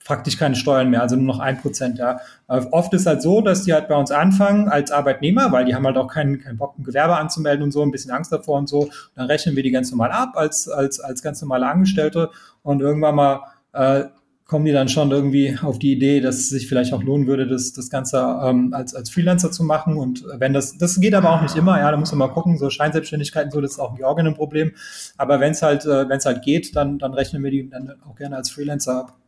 [0.10, 2.00] praktisch keine Steuern mehr, also nur noch ein Prozent.
[2.00, 2.20] Ja.
[2.48, 5.86] Oft ist halt so, dass die halt bei uns anfangen als Arbeitnehmer, weil die haben
[5.86, 8.68] halt auch keinen, keinen Bock, ein Gewerbe anzumelden und so, ein bisschen Angst davor und
[8.68, 8.90] so.
[9.14, 12.32] Dann rechnen wir die ganz normal ab als, als, als ganz normale Angestellte
[12.64, 13.42] und irgendwann mal
[13.74, 14.06] äh,
[14.46, 17.46] kommen die dann schon irgendwie auf die Idee, dass es sich vielleicht auch lohnen würde,
[17.46, 19.96] das, das Ganze ähm, als, als Freelancer zu machen.
[19.96, 22.58] Und wenn das, das geht aber auch nicht immer, ja, da muss man mal gucken,
[22.58, 24.72] so Scheinselbstständigkeiten, so, das ist auch in Georgien ein Problem.
[25.18, 27.94] Aber wenn es halt, äh, wenn es halt geht, dann, dann rechnen wir die dann
[28.10, 29.20] auch gerne als Freelancer ab.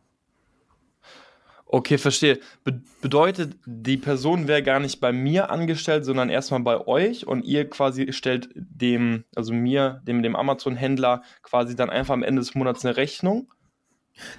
[1.74, 2.38] Okay, verstehe.
[2.64, 7.44] Be bedeutet, die Person wäre gar nicht bei mir angestellt, sondern erstmal bei euch und
[7.46, 12.54] ihr quasi stellt dem, also mir, dem, dem Amazon-Händler quasi dann einfach am Ende des
[12.54, 13.48] Monats eine Rechnung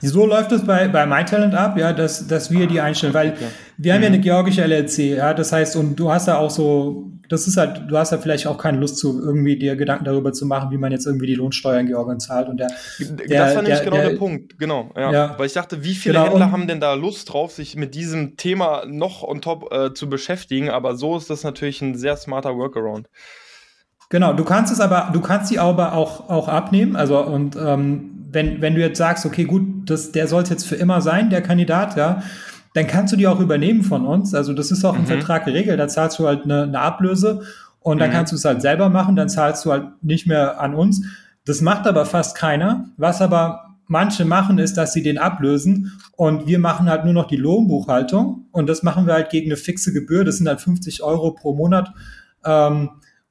[0.02, 3.48] so läuft es bei, bei MyTalent ab, ja, dass, dass wir die einstellen, weil okay.
[3.78, 4.22] wir haben ja eine mhm.
[4.22, 7.98] georgische LLC, ja, das heißt, und du hast ja auch so, das ist halt, du
[7.98, 10.92] hast ja vielleicht auch keine Lust zu, irgendwie dir Gedanken darüber zu machen, wie man
[10.92, 13.98] jetzt irgendwie die Lohnsteuer in Georgien zahlt und der, der Das war nämlich der, genau
[13.98, 15.12] der, der, Punkt, genau, ja.
[15.12, 15.36] ja.
[15.38, 18.36] Weil ich dachte, wie viele genau, Händler haben denn da Lust drauf, sich mit diesem
[18.38, 22.58] Thema noch on top äh, zu beschäftigen, aber so ist das natürlich ein sehr smarter
[22.58, 23.08] Workaround.
[24.10, 28.28] Genau, du kannst es aber, du kannst die aber auch, auch abnehmen, also und ähm,
[28.32, 31.30] wenn, wenn du jetzt sagst, okay, gut, das, der soll es jetzt für immer sein,
[31.30, 32.22] der Kandidat, ja,
[32.74, 34.34] dann kannst du die auch übernehmen von uns.
[34.34, 35.08] Also das ist auch im mhm.
[35.08, 37.44] Vertrag geregelt, da zahlst du halt eine, eine Ablöse
[37.80, 38.14] und dann mhm.
[38.14, 41.06] kannst du es halt selber machen, dann zahlst du halt nicht mehr an uns.
[41.46, 42.86] Das macht aber fast keiner.
[42.98, 47.28] Was aber manche machen, ist, dass sie den ablösen und wir machen halt nur noch
[47.28, 50.24] die Lohnbuchhaltung und das machen wir halt gegen eine fixe Gebühr.
[50.24, 51.92] Das sind halt 50 Euro pro Monat.
[52.46, 52.90] Ähm,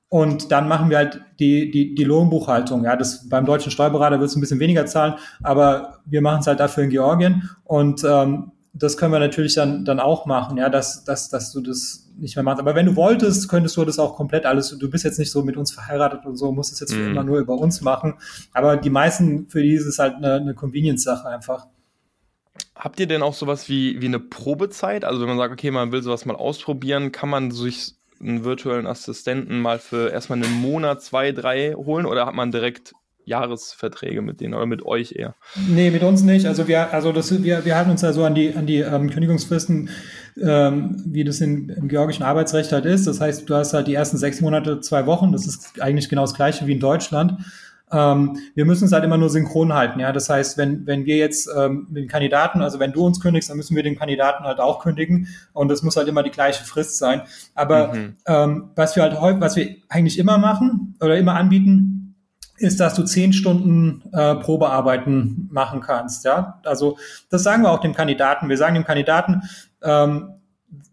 [0.09, 2.85] und dann machen wir halt die, die, die Lohnbuchhaltung.
[2.85, 6.47] Ja, das beim deutschen Steuerberater wird es ein bisschen weniger zahlen, aber wir machen es
[6.47, 7.49] halt dafür in Georgien.
[7.65, 11.61] Und ähm, das können wir natürlich dann, dann auch machen, ja, dass, dass, dass du
[11.61, 12.61] das nicht mehr machst.
[12.61, 15.43] Aber wenn du wolltest, könntest du das auch komplett alles, du bist jetzt nicht so
[15.43, 17.11] mit uns verheiratet und so, musst es jetzt mm.
[17.11, 18.15] immer nur über uns machen.
[18.53, 21.67] Aber die meisten, für die ist es halt eine, eine Convenience-Sache einfach.
[22.75, 25.05] habt ihr denn auch sowas wie, wie eine Probezeit?
[25.05, 28.87] Also wenn man sagt, okay, man will sowas mal ausprobieren, kann man sich einen virtuellen
[28.87, 34.41] Assistenten mal für erstmal einen Monat, zwei, drei holen oder hat man direkt Jahresverträge mit
[34.41, 35.35] denen oder mit euch eher?
[35.69, 36.47] Nee, mit uns nicht.
[36.47, 39.11] Also wir, also das, wir, wir halten uns da so an die, an die ähm,
[39.11, 39.91] Kündigungsfristen,
[40.43, 43.07] ähm, wie das in, im georgischen Arbeitsrecht halt ist.
[43.07, 45.33] Das heißt, du hast halt die ersten sechs Monate, zwei Wochen.
[45.33, 47.37] Das ist eigentlich genau das gleiche wie in Deutschland.
[47.93, 50.01] Ähm, wir müssen es halt immer nur synchron halten.
[50.01, 53.51] Ja, das heißt, wenn wenn wir jetzt ähm, den Kandidaten, also wenn du uns kündigst,
[53.51, 56.65] dann müssen wir den Kandidaten halt auch kündigen und das muss halt immer die gleiche
[56.65, 57.23] Frist sein.
[57.55, 58.17] Aber mhm.
[58.27, 62.02] ähm, was wir halt heute, was wir eigentlich immer machen oder immer anbieten,
[62.63, 66.25] ist, dass du zehn Stunden äh, Probearbeiten machen kannst.
[66.25, 66.97] Ja, also
[67.31, 68.49] das sagen wir auch dem Kandidaten.
[68.49, 69.43] Wir sagen dem Kandidaten
[69.83, 70.35] ähm,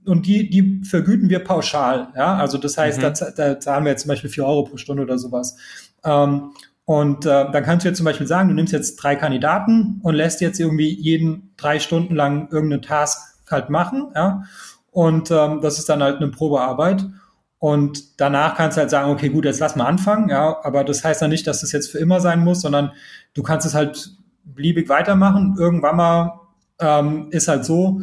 [0.05, 2.10] und die, die vergüten wir pauschal.
[2.15, 3.01] Ja, also das heißt, mhm.
[3.01, 5.58] da, da zahlen wir jetzt zum Beispiel vier Euro pro Stunde oder sowas.
[6.03, 6.51] Ähm,
[6.86, 10.15] und äh, dann kannst du jetzt zum Beispiel sagen, du nimmst jetzt drei Kandidaten und
[10.15, 14.08] lässt jetzt irgendwie jeden drei Stunden lang irgendeine Task halt machen.
[14.15, 14.43] Ja,
[14.91, 17.05] und ähm, das ist dann halt eine Probearbeit.
[17.59, 21.03] Und danach kannst du halt sagen, okay, gut, jetzt lass mal anfangen, ja, aber das
[21.03, 22.93] heißt dann nicht, dass das jetzt für immer sein muss, sondern
[23.33, 25.55] du kannst es halt beliebig weitermachen.
[25.59, 26.39] Irgendwann mal
[26.79, 28.01] ähm, ist halt so,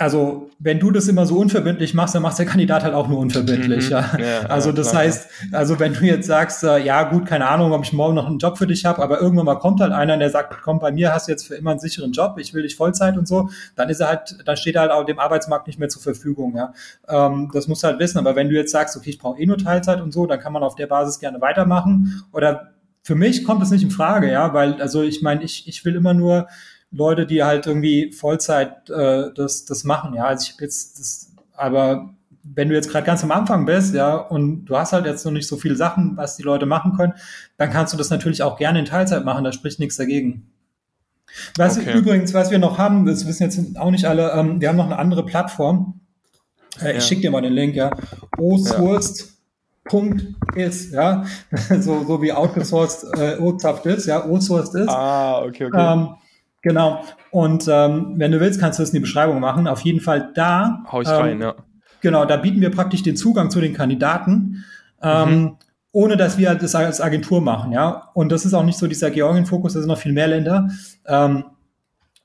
[0.00, 3.18] also wenn du das immer so unverbindlich machst, dann macht der Kandidat halt auch nur
[3.18, 3.86] unverbindlich.
[3.86, 3.90] Mhm.
[3.90, 4.18] Ja.
[4.18, 4.40] ja.
[4.48, 5.02] also das klar.
[5.02, 8.28] heißt, also wenn du jetzt sagst, äh, ja gut, keine Ahnung, ob ich morgen noch
[8.28, 10.92] einen Job für dich habe, aber irgendwann mal kommt halt einer, der sagt, komm, bei
[10.92, 13.50] mir hast du jetzt für immer einen sicheren Job, ich will dich Vollzeit und so,
[13.74, 16.56] dann ist er halt, dann steht er halt auch dem Arbeitsmarkt nicht mehr zur Verfügung.
[16.56, 16.72] Ja.
[17.08, 18.18] Ähm, das musst du halt wissen.
[18.18, 20.52] Aber wenn du jetzt sagst, okay, ich brauche eh nur Teilzeit und so, dann kann
[20.52, 22.22] man auf der Basis gerne weitermachen.
[22.32, 22.70] Oder
[23.02, 25.96] für mich kommt es nicht in Frage, ja, weil also ich meine, ich, ich will
[25.96, 26.46] immer nur
[26.90, 30.14] Leute, die halt irgendwie Vollzeit äh, das, das machen.
[30.14, 33.94] Ja, also ich habe jetzt das, aber wenn du jetzt gerade ganz am Anfang bist,
[33.94, 36.96] ja, und du hast halt jetzt noch nicht so viele Sachen, was die Leute machen
[36.96, 37.14] können,
[37.56, 40.50] dann kannst du das natürlich auch gerne in Teilzeit machen, da spricht nichts dagegen.
[41.56, 41.96] Was okay.
[41.96, 44.86] übrigens, was wir noch haben, das wissen jetzt auch nicht alle, ähm, wir haben noch
[44.86, 46.00] eine andere Plattform.
[46.80, 46.98] Äh, ja.
[46.98, 47.90] Ich schicke dir mal den Link, ja.
[48.38, 49.34] Oswurst.
[49.84, 51.24] Punkt ist, ja,
[51.80, 54.88] so, so wie outgesourced äh, Ozaft ist, ja, outsourced ist.
[54.88, 55.92] Ah, okay, okay.
[55.92, 56.08] Ähm,
[56.68, 57.02] Genau.
[57.30, 59.66] Und ähm, wenn du willst, kannst du das in die Beschreibung machen.
[59.66, 60.84] Auf jeden Fall da.
[60.92, 61.54] Hau ich ähm, rein, ja.
[62.02, 64.64] Genau, da bieten wir praktisch den Zugang zu den Kandidaten,
[65.02, 65.56] ähm, mhm.
[65.92, 68.10] ohne dass wir das als Agentur machen, ja.
[68.12, 70.68] Und das ist auch nicht so dieser Georgien-Fokus, da sind noch viel mehr Länder.
[71.06, 71.44] Ähm,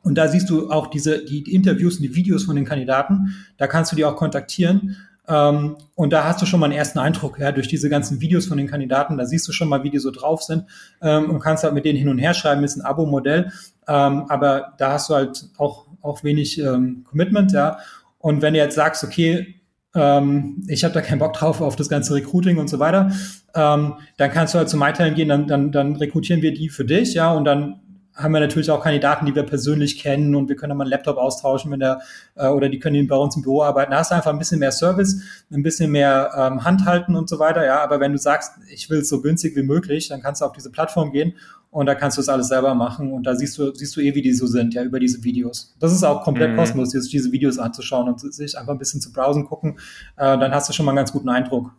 [0.02, 3.34] und da siehst du auch diese, die Interviews und die Videos von den Kandidaten.
[3.56, 4.98] Da kannst du die auch kontaktieren.
[5.26, 8.46] Ähm, und da hast du schon mal einen ersten Eindruck, ja, durch diese ganzen Videos
[8.46, 10.66] von den Kandidaten, da siehst du schon mal, wie die so drauf sind
[11.02, 13.52] ähm, und kannst halt mit denen hin und her schreiben, ist ein Abo-Modell,
[13.88, 17.78] ähm, aber da hast du halt auch, auch wenig ähm, Commitment, ja.
[18.19, 19.56] Und wenn du jetzt sagst, okay,
[19.96, 23.12] ähm, ich habe da keinen Bock drauf auf das ganze Recruiting und so weiter,
[23.56, 26.86] ähm, dann kannst du halt zu MyTime gehen, dann, dann, dann rekrutieren wir die für
[26.86, 27.80] dich, ja, und dann
[28.15, 30.91] haben wir natürlich auch Kandidaten, die wir persönlich kennen und wir können dann mal einen
[30.91, 32.02] Laptop austauschen, wenn der
[32.36, 33.91] äh, oder die können bei uns im Büro arbeiten.
[33.91, 37.39] Da hast du einfach ein bisschen mehr Service, ein bisschen mehr ähm, Handhalten und so
[37.39, 37.65] weiter.
[37.65, 40.46] Ja, aber wenn du sagst, ich will es so günstig wie möglich, dann kannst du
[40.46, 41.34] auf diese Plattform gehen
[41.74, 44.14] und da kannst du es alles selber machen und da siehst du siehst du eh,
[44.14, 45.76] wie die so sind, ja, über diese Videos.
[45.80, 46.58] Das ist auch komplett mhm.
[46.58, 49.80] kostenlos, diese Videos anzuschauen und sich einfach ein bisschen zu browsen, gucken.
[50.16, 51.72] Äh, dann hast du schon mal einen ganz guten Eindruck.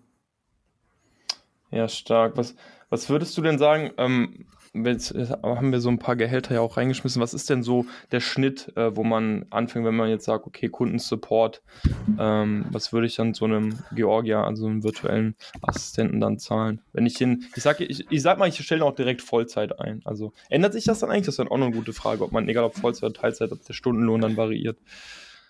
[1.70, 2.36] Ja, stark.
[2.36, 2.56] Was,
[2.90, 3.92] was würdest du denn sagen?
[3.96, 7.22] Ähm, jetzt haben wir so ein paar Gehälter ja auch reingeschmissen.
[7.22, 10.68] Was ist denn so der Schnitt, äh, wo man anfängt, wenn man jetzt sagt, okay,
[10.68, 11.62] Kundensupport,
[12.18, 16.80] ähm, was würde ich dann so einem Georgier, also einem virtuellen Assistenten dann zahlen?
[16.92, 20.02] Wenn ich den, ich sag, ich, ich sag mal, ich stelle auch direkt Vollzeit ein.
[20.04, 21.26] Also ändert sich das dann eigentlich?
[21.26, 23.52] Das ist dann auch noch eine gute Frage, ob man, egal ob Vollzeit oder Teilzeit,
[23.52, 24.78] ob der Stundenlohn dann variiert.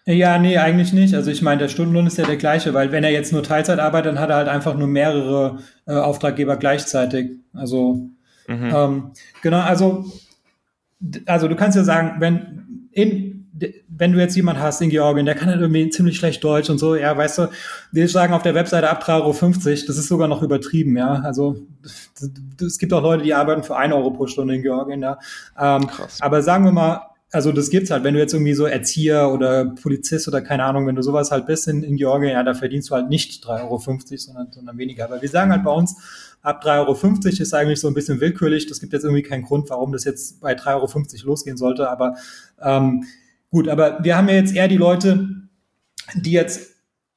[0.07, 1.15] Ja, nee, eigentlich nicht.
[1.15, 3.79] Also ich meine, der Stundenlohn ist ja der gleiche, weil wenn er jetzt nur Teilzeit
[3.79, 7.31] arbeitet, dann hat er halt einfach nur mehrere äh, Auftraggeber gleichzeitig.
[7.55, 8.11] Also
[8.47, 8.73] Mhm.
[8.75, 9.11] Ähm,
[9.43, 10.05] genau, also,
[11.27, 13.35] also du kannst ja sagen, wenn in
[13.89, 16.79] wenn du jetzt jemand hast in Georgien, der kann halt irgendwie ziemlich schlecht Deutsch und
[16.79, 17.51] so, ja, weißt du,
[17.93, 19.33] wir sagen auf der Webseite ab 3,50 Euro,
[19.87, 21.21] das ist sogar noch übertrieben, ja.
[21.21, 21.57] Also
[22.61, 25.19] es gibt auch Leute, die arbeiten für 1 Euro pro Stunde in Georgien, ja.
[25.59, 26.21] Ähm, Krass.
[26.21, 29.65] Aber sagen wir mal, also das gibt's halt, wenn du jetzt irgendwie so Erzieher oder
[29.65, 32.91] Polizist oder keine Ahnung, wenn du sowas halt bist in, in Georgien, ja, da verdienst
[32.91, 33.79] du halt nicht 3,50 Euro,
[34.17, 35.05] sondern, sondern weniger.
[35.05, 35.97] Aber wir sagen halt bei uns,
[36.43, 38.67] ab 3,50 Euro ist eigentlich so ein bisschen willkürlich.
[38.67, 41.91] Das gibt jetzt irgendwie keinen Grund, warum das jetzt bei 3,50 Euro losgehen sollte.
[41.91, 42.15] Aber
[42.61, 43.05] ähm,
[43.51, 45.29] gut, aber wir haben ja jetzt eher die Leute,
[46.15, 46.74] die jetzt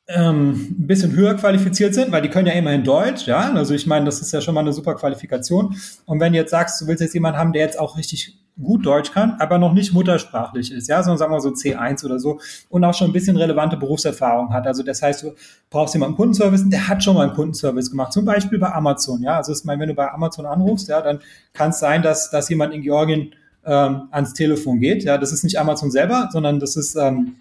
[0.08, 3.52] ähm, ein bisschen höher qualifiziert sind, weil die können ja immerhin Deutsch, ja.
[3.54, 5.76] Also ich meine, das ist ja schon mal eine super Qualifikation.
[6.06, 8.86] Und wenn du jetzt sagst, du willst jetzt jemanden haben, der jetzt auch richtig gut
[8.86, 12.40] Deutsch kann, aber noch nicht muttersprachlich ist, ja, sondern sagen wir so C1 oder so
[12.70, 14.66] und auch schon ein bisschen relevante Berufserfahrung hat.
[14.66, 15.34] Also das heißt, du
[15.70, 19.22] brauchst jemanden im Kundenservice, der hat schon mal einen Kundenservice gemacht, zum Beispiel bei Amazon,
[19.22, 19.38] ja.
[19.38, 21.20] Also ich meine, wenn du bei Amazon anrufst, ja, dann
[21.54, 23.34] kann es sein, dass, dass jemand in Georgien
[23.66, 25.04] ähm, ans Telefon geht.
[25.04, 27.36] Ja, das ist nicht Amazon selber, sondern das ist ähm,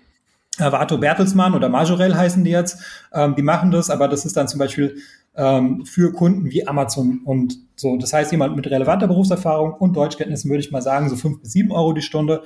[0.58, 2.78] Vato Bertelsmann oder Majorel heißen die jetzt.
[3.12, 4.96] Ähm, die machen das, aber das ist dann zum Beispiel
[5.36, 7.96] ähm, für Kunden wie Amazon und so.
[7.96, 11.52] Das heißt, jemand mit relevanter Berufserfahrung und Deutschkenntnissen würde ich mal sagen, so fünf bis
[11.52, 12.42] sieben Euro die Stunde.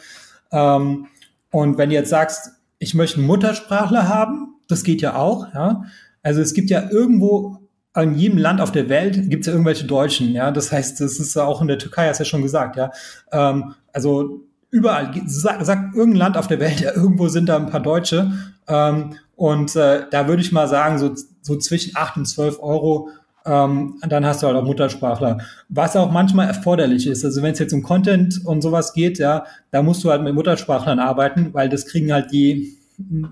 [0.51, 1.07] Ähm,
[1.51, 5.85] und wenn du jetzt sagst, ich möchte einen Muttersprachler haben, das geht ja auch, ja.
[6.23, 7.57] Also es gibt ja irgendwo
[7.97, 10.51] in jedem Land auf der Welt gibt es ja irgendwelche Deutschen, ja.
[10.51, 12.91] Das heißt, das ist auch in der Türkei, hast du ja schon gesagt, ja.
[13.33, 17.67] Ähm, also überall, sag, sag irgendein Land auf der Welt, ja, irgendwo sind da ein
[17.67, 18.33] paar Deutsche.
[18.69, 23.09] Ähm, und äh, da würde ich mal sagen, so, so zwischen acht und zwölf Euro,
[23.47, 25.39] ähm, dann hast du halt auch Muttersprachler.
[25.69, 27.25] Was auch manchmal erforderlich ist.
[27.25, 30.35] Also wenn es jetzt um Content und sowas geht, ja, da musst du halt mit
[30.35, 32.77] Muttersprachlern arbeiten, weil das kriegen halt die,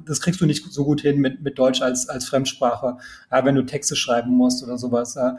[0.07, 2.97] das kriegst du nicht so gut hin mit, mit Deutsch als, als Fremdsprache,
[3.31, 5.15] ja, wenn du Texte schreiben musst oder sowas.
[5.15, 5.37] Ja.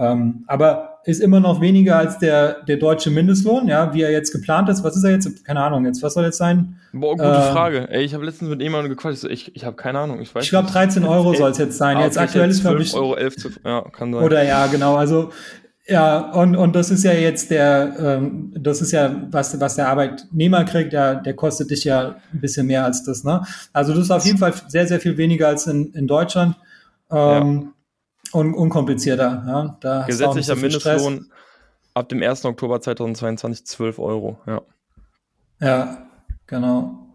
[0.00, 4.32] Ähm, aber ist immer noch weniger als der, der deutsche Mindestlohn, ja, wie er jetzt
[4.32, 4.82] geplant ist.
[4.82, 5.44] Was ist er jetzt?
[5.44, 6.76] Keine Ahnung, jetzt, was soll jetzt sein?
[6.92, 7.88] Boah, gute äh, Frage.
[7.90, 10.50] Ey, ich habe letztens mit jemandem gequatscht, ich, ich habe keine Ahnung, ich weiß Ich
[10.50, 11.98] glaube 13 Euro soll es jetzt sein.
[11.98, 12.94] Ah, jetzt aktuell ist, glaube ich.
[12.94, 14.22] Euro 11 zu, ja, kann sein.
[14.22, 15.30] Oder ja, genau, also
[15.86, 19.88] ja, und, und das ist ja jetzt der, ähm, das ist ja, was, was der
[19.88, 23.42] Arbeitnehmer kriegt, der, der kostet dich ja ein bisschen mehr als das, ne?
[23.72, 26.56] Also das ist auf jeden Fall sehr, sehr viel weniger als in, in Deutschland.
[27.10, 27.72] Ähm, ja
[28.32, 29.44] un unkomplizierter.
[29.46, 31.30] Ja, da Gesetzlicher so Mindestlohn Stress.
[31.94, 32.44] ab dem 1.
[32.44, 34.38] Oktober 2022 12 Euro.
[34.46, 34.62] Ja,
[35.60, 36.06] ja
[36.46, 37.10] genau.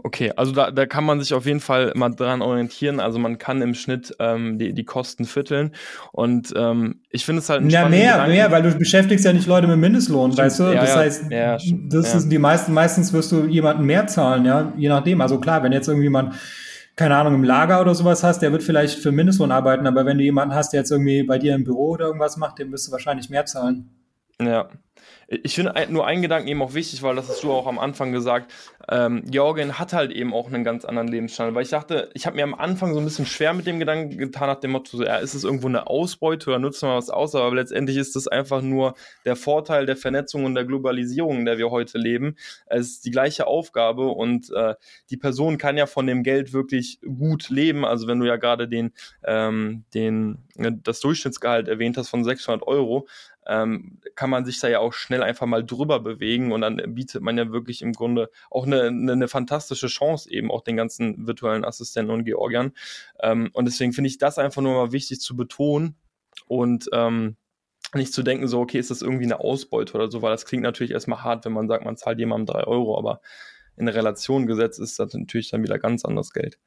[0.00, 3.00] Okay, also da, da kann man sich auf jeden Fall mal dran orientieren.
[3.00, 5.74] Also man kann im Schnitt ähm, die, die Kosten vierteln.
[6.12, 8.32] Und ähm, ich finde es halt ein Ja, mehr, Gedanken.
[8.32, 10.46] mehr, weil du beschäftigst ja nicht Leute mit Mindestlohn, stimmt.
[10.46, 10.64] weißt du?
[10.64, 14.44] Ja, das ja, heißt, ja, das ist die meisten, meistens wirst du jemanden mehr zahlen,
[14.44, 15.20] ja, je nachdem.
[15.20, 16.36] Also klar, wenn jetzt irgendjemand
[16.98, 20.18] keine Ahnung, im Lager oder sowas hast, der wird vielleicht für Mindestlohn arbeiten, aber wenn
[20.18, 22.88] du jemanden hast, der jetzt irgendwie bei dir im Büro oder irgendwas macht, dem wirst
[22.88, 23.88] du wahrscheinlich mehr zahlen.
[24.40, 24.68] Ja.
[25.30, 28.12] Ich finde nur einen Gedanken eben auch wichtig, weil das hast du auch am Anfang
[28.12, 28.50] gesagt.
[28.90, 31.54] Ähm, Georgien hat halt eben auch einen ganz anderen Lebensstandard.
[31.54, 34.16] Weil ich dachte, ich habe mir am Anfang so ein bisschen schwer mit dem Gedanken
[34.16, 37.34] getan, nach dem Motto, ja, ist es irgendwo eine Ausbeute oder nutzen wir was aus?
[37.34, 38.94] Aber letztendlich ist das einfach nur
[39.26, 42.36] der Vorteil der Vernetzung und der Globalisierung, in der wir heute leben.
[42.64, 44.76] Es ist die gleiche Aufgabe und äh,
[45.10, 47.84] die Person kann ja von dem Geld wirklich gut leben.
[47.84, 48.92] Also wenn du ja gerade den,
[49.24, 50.38] ähm, den,
[50.82, 53.06] das Durchschnittsgehalt erwähnt hast von 600 Euro,
[53.48, 57.22] ähm, kann man sich da ja auch schnell einfach mal drüber bewegen und dann bietet
[57.22, 61.26] man ja wirklich im Grunde auch eine, eine, eine fantastische Chance eben auch den ganzen
[61.26, 62.72] virtuellen Assistenten und Georgiern.
[63.20, 65.96] Ähm, und deswegen finde ich das einfach nur mal wichtig zu betonen
[66.46, 67.36] und ähm,
[67.94, 70.62] nicht zu denken, so, okay, ist das irgendwie eine Ausbeute oder so, weil das klingt
[70.62, 73.22] natürlich erstmal hart, wenn man sagt, man zahlt jemandem drei Euro, aber
[73.76, 76.58] in Relation gesetzt ist das natürlich dann wieder ganz anderes Geld.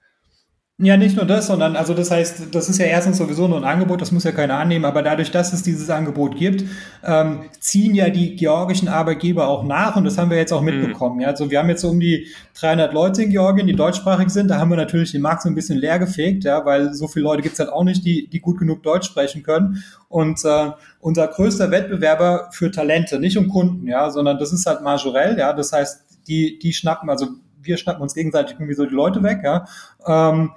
[0.83, 3.65] Ja, nicht nur das, sondern also das heißt, das ist ja erstens sowieso nur ein
[3.65, 6.63] Angebot, das muss ja keiner annehmen, aber dadurch, dass es dieses Angebot gibt,
[7.03, 10.77] ähm, ziehen ja die georgischen Arbeitgeber auch nach und das haben wir jetzt auch mhm.
[10.77, 11.17] mitbekommen.
[11.17, 11.21] Mhm.
[11.21, 12.29] Ja, also wir haben jetzt so um die
[12.59, 14.47] 300 Leute in Georgien, die deutschsprachig sind.
[14.47, 17.25] Da haben wir natürlich den Markt so ein bisschen leer gefegt, ja, weil so viele
[17.25, 19.83] Leute gibt's halt auch nicht, die, die gut genug Deutsch sprechen können.
[20.09, 24.81] Und äh, unser größter Wettbewerber für Talente, nicht um Kunden, ja, sondern das ist halt
[24.81, 27.27] Majorel, ja, das heißt, die, die schnappen, also
[27.61, 29.65] wir schnappen uns gegenseitig irgendwie so die Leute weg, ja.
[30.05, 30.51] Ähm,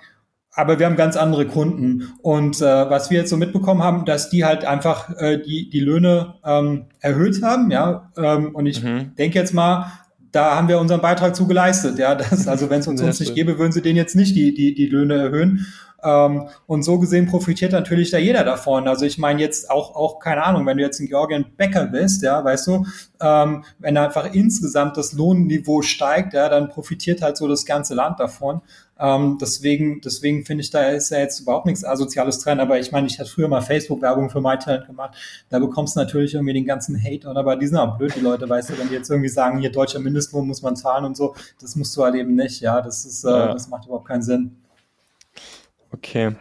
[0.56, 2.12] aber wir haben ganz andere Kunden.
[2.22, 5.80] Und äh, was wir jetzt so mitbekommen haben, dass die halt einfach äh, die, die
[5.80, 8.12] Löhne ähm, erhöht haben, ja.
[8.16, 9.16] Ähm, und ich mhm.
[9.16, 9.86] denke jetzt mal,
[10.30, 11.98] da haben wir unseren Beitrag zu geleistet.
[11.98, 14.54] Ja, das, also wenn es uns, uns nicht gäbe, würden sie denen jetzt nicht die,
[14.54, 15.66] die, die Löhne erhöhen.
[16.04, 18.86] Ähm, und so gesehen profitiert natürlich da jeder davon.
[18.86, 22.22] Also ich meine jetzt auch, auch keine Ahnung, wenn du jetzt in Georgien Bäcker bist,
[22.22, 22.86] ja, weißt du,
[23.20, 28.20] ähm, wenn einfach insgesamt das Lohnniveau steigt, ja, dann profitiert halt so das ganze Land
[28.20, 28.60] davon.
[28.98, 32.60] Ähm, deswegen, deswegen finde ich, da ist ja jetzt überhaupt nichts Asoziales dran.
[32.60, 35.16] Aber ich meine, ich hatte früher mal Facebook-Werbung für MyTalent gemacht.
[35.48, 37.28] Da bekommst du natürlich irgendwie den ganzen Hate.
[37.28, 39.58] Und aber die sind auch blöd, die Leute, weißt du, wenn die jetzt irgendwie sagen,
[39.58, 42.60] hier deutscher Mindestlohn muss man zahlen und so, das musst du halt eben nicht.
[42.60, 43.52] Ja, das ist, äh, ja.
[43.52, 44.56] das macht überhaupt keinen Sinn.
[45.94, 46.34] Okay.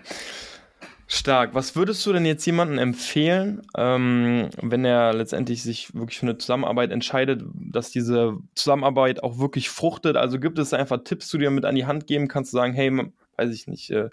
[1.07, 1.53] Stark.
[1.53, 6.39] Was würdest du denn jetzt jemandem empfehlen, ähm, wenn er letztendlich sich wirklich für eine
[6.39, 10.17] Zusammenarbeit entscheidet, dass diese Zusammenarbeit auch wirklich fruchtet?
[10.17, 12.57] Also gibt es einfach Tipps, die du dir mit an die Hand geben kannst, zu
[12.57, 12.91] sagen, hey,
[13.37, 14.09] weiß ich nicht, äh,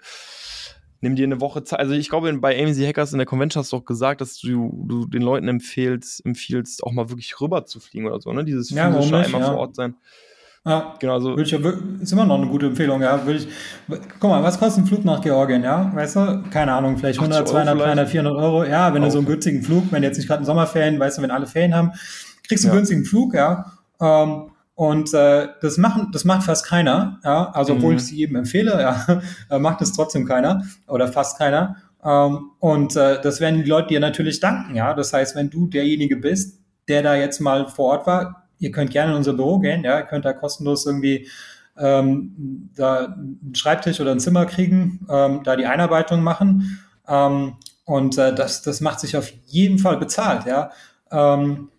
[0.99, 1.79] nimm dir eine Woche Zeit.
[1.79, 4.85] Also ich glaube, bei AMC Hackers in der Convention hast du auch gesagt, dass du,
[4.87, 8.45] du den Leuten empfehlst, empfiehlst, auch mal wirklich rüber zu fliegen oder so, ne?
[8.45, 9.47] Dieses ja, physische einmal ja.
[9.47, 9.95] vor Ort sein.
[10.63, 11.37] Ja, genau so.
[11.39, 13.25] Ich, ist immer noch eine gute Empfehlung, ja.
[13.25, 13.47] Würde ich,
[14.19, 15.91] guck mal, was kostet ein Flug nach Georgien, ja?
[15.93, 16.43] Weißt du?
[16.51, 18.63] Keine Ahnung, vielleicht 100, 200, 300, 400 Euro.
[18.63, 19.07] Ja, wenn Auch.
[19.07, 21.47] du so einen günstigen Flug, wenn jetzt nicht gerade ein Sommerferien, weißt du, wenn alle
[21.47, 21.93] Ferien haben,
[22.47, 22.73] kriegst du ja.
[22.73, 23.73] einen günstigen Flug, ja.
[23.99, 27.49] Ähm, und äh, das machen, das macht fast keiner, ja.
[27.51, 27.97] Also obwohl mhm.
[27.97, 28.79] ich sie jedem empfehle,
[29.49, 31.77] ja, macht es trotzdem keiner oder fast keiner.
[32.03, 34.93] Ähm, und äh, das werden die Leute dir natürlich danken, ja.
[34.93, 38.91] Das heißt, wenn du derjenige bist, der da jetzt mal vor Ort war, ihr könnt
[38.91, 41.27] gerne in unser Büro gehen, ja, ihr könnt da kostenlos irgendwie
[41.77, 46.79] ähm, da einen Schreibtisch oder ein Zimmer kriegen, ähm, da die Einarbeitung machen.
[47.07, 50.71] Ähm, und äh, das, das macht sich auf jeden Fall bezahlt, ja.
[51.11, 51.69] Ähm,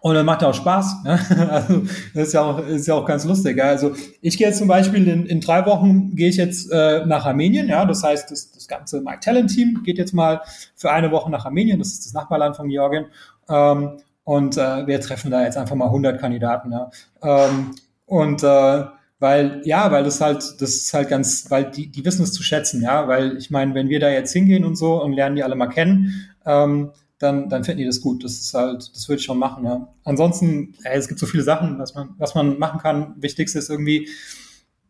[0.00, 0.96] und dann macht auch Spaß.
[1.04, 1.18] Ne?
[1.50, 1.82] Also
[2.14, 3.56] das ist ja auch, ist ja auch ganz lustig.
[3.56, 3.66] Ja?
[3.66, 7.24] Also ich gehe jetzt zum Beispiel in, in drei Wochen gehe ich jetzt äh, nach
[7.24, 7.68] Armenien.
[7.68, 10.42] Ja, das heißt, das, das ganze Mike Talent Team geht jetzt mal
[10.74, 11.78] für eine Woche nach Armenien.
[11.78, 13.06] Das ist das Nachbarland von Georgien.
[13.48, 16.72] Ähm, und äh, wir treffen da jetzt einfach mal 100 Kandidaten.
[16.72, 16.90] Ja?
[17.22, 17.74] Ähm,
[18.06, 18.84] und äh,
[19.18, 22.42] weil ja, weil das halt, das ist halt ganz, weil die, die wissen es zu
[22.42, 25.44] schätzen, ja, weil ich meine, wenn wir da jetzt hingehen und so und lernen die
[25.44, 28.24] alle mal kennen, ähm, dann, dann finden die das gut.
[28.24, 29.88] Das ist halt, das würde ich schon machen, ja.
[30.04, 33.14] Ansonsten, ey, es gibt so viele Sachen, was man, was man machen kann.
[33.16, 34.08] Wichtigste ist irgendwie,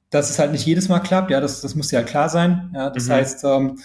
[0.08, 2.70] dass es halt nicht jedes Mal klappt, ja, das, das muss ja klar sein.
[2.74, 3.12] Ja, das mhm.
[3.12, 3.78] heißt, ähm,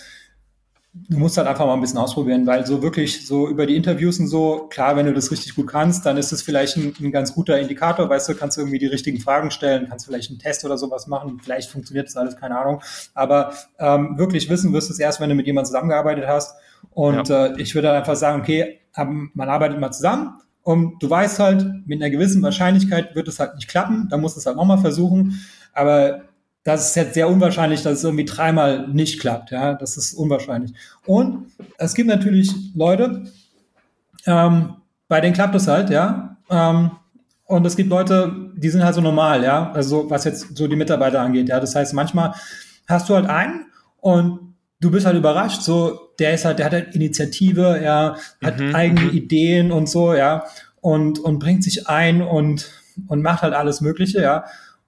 [1.09, 4.19] du musst halt einfach mal ein bisschen ausprobieren, weil so wirklich so über die Interviews
[4.19, 7.11] und so, klar, wenn du das richtig gut kannst, dann ist es vielleicht ein, ein,
[7.11, 10.39] ganz guter Indikator, weißt du, kannst du irgendwie die richtigen Fragen stellen, kannst vielleicht einen
[10.39, 12.81] Test oder sowas machen, vielleicht funktioniert das alles, keine Ahnung.
[13.13, 16.55] Aber ähm, wirklich wissen wirst du es erst, wenn du mit jemandem zusammengearbeitet hast
[16.91, 17.47] und ja.
[17.47, 22.01] äh, ich würde einfach sagen, okay, man arbeitet mal zusammen und du weißt halt, mit
[22.01, 25.39] einer gewissen Wahrscheinlichkeit wird es halt nicht klappen, dann musst du es halt nochmal versuchen.
[25.73, 26.23] Aber
[26.67, 29.51] das ist jetzt sehr unwahrscheinlich, dass es irgendwie dreimal nicht klappt.
[29.51, 30.73] Ja, das ist unwahrscheinlich.
[31.05, 31.45] Und
[31.77, 33.23] es gibt natürlich Leute,
[34.25, 34.75] ähm,
[35.07, 36.35] bei denen klappt es halt, ja.
[36.49, 36.91] Ähm,
[37.45, 39.71] und es gibt Leute, die sind halt so normal, ja.
[39.71, 41.61] Also was jetzt so die Mitarbeiter angeht, ja.
[41.61, 42.33] Das heißt, manchmal
[42.85, 43.67] hast du halt einen
[44.01, 48.59] und du bist halt überrascht, so, der ist halt, der hat halt Initiative, er hat
[48.59, 49.11] mhm, eigene mhm.
[49.11, 50.43] Ideen und so, ja,
[50.81, 52.69] und, und bringt sich ein und,
[53.07, 54.43] und macht halt alles Mögliche, ja,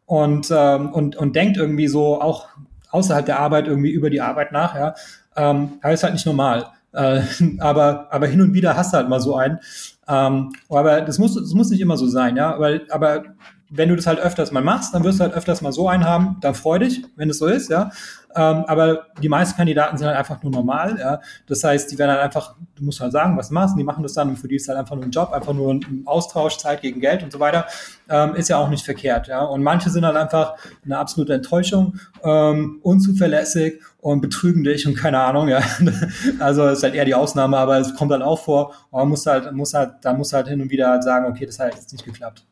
[0.10, 2.48] und, ähm, und, und denkt irgendwie so auch
[2.90, 4.96] außerhalb der Arbeit irgendwie über die Arbeit nach, ja,
[5.36, 6.66] ähm, ist halt nicht normal.
[6.94, 7.22] Äh,
[7.60, 9.60] aber, aber hin und wieder hast du halt mal so einen.
[10.08, 13.24] Ähm, aber das muss, das muss nicht immer so sein, ja, aber, aber
[13.70, 16.04] wenn du das halt öfters mal machst, dann wirst du halt öfters mal so einen
[16.06, 17.92] haben, dann freu dich, wenn es so ist, ja.
[18.36, 21.20] Ähm, aber die meisten Kandidaten sind halt einfach nur normal, ja.
[21.48, 23.84] Das heißt, die werden halt einfach, du musst halt sagen, was du machst, und die
[23.84, 26.04] machen das dann und für die ist halt einfach nur ein Job, einfach nur ein
[26.06, 27.66] Austausch, Zeit gegen Geld und so weiter.
[28.08, 29.42] Ähm, ist ja auch nicht verkehrt, ja.
[29.44, 30.56] Und manche sind halt einfach
[30.86, 35.62] eine absolute Enttäuschung, ähm, unzuverlässig und betrügen dich und keine Ahnung, ja.
[36.40, 38.74] Also ist halt eher die Ausnahme, aber es kommt dann auch vor.
[38.92, 41.46] Und man muss halt, muss halt, da muss halt hin und wieder halt sagen, okay,
[41.46, 42.46] das hat jetzt nicht geklappt.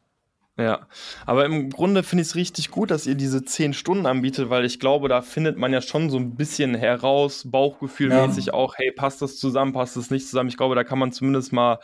[0.57, 0.87] Ja,
[1.27, 4.65] aber im Grunde finde ich es richtig gut, dass ihr diese zehn Stunden anbietet, weil
[4.65, 8.53] ich glaube, da findet man ja schon so ein bisschen heraus, Bauchgefühlmäßig ja.
[8.53, 10.49] auch, hey, passt das zusammen, passt das nicht zusammen.
[10.49, 11.79] Ich glaube, da kann man zumindest mal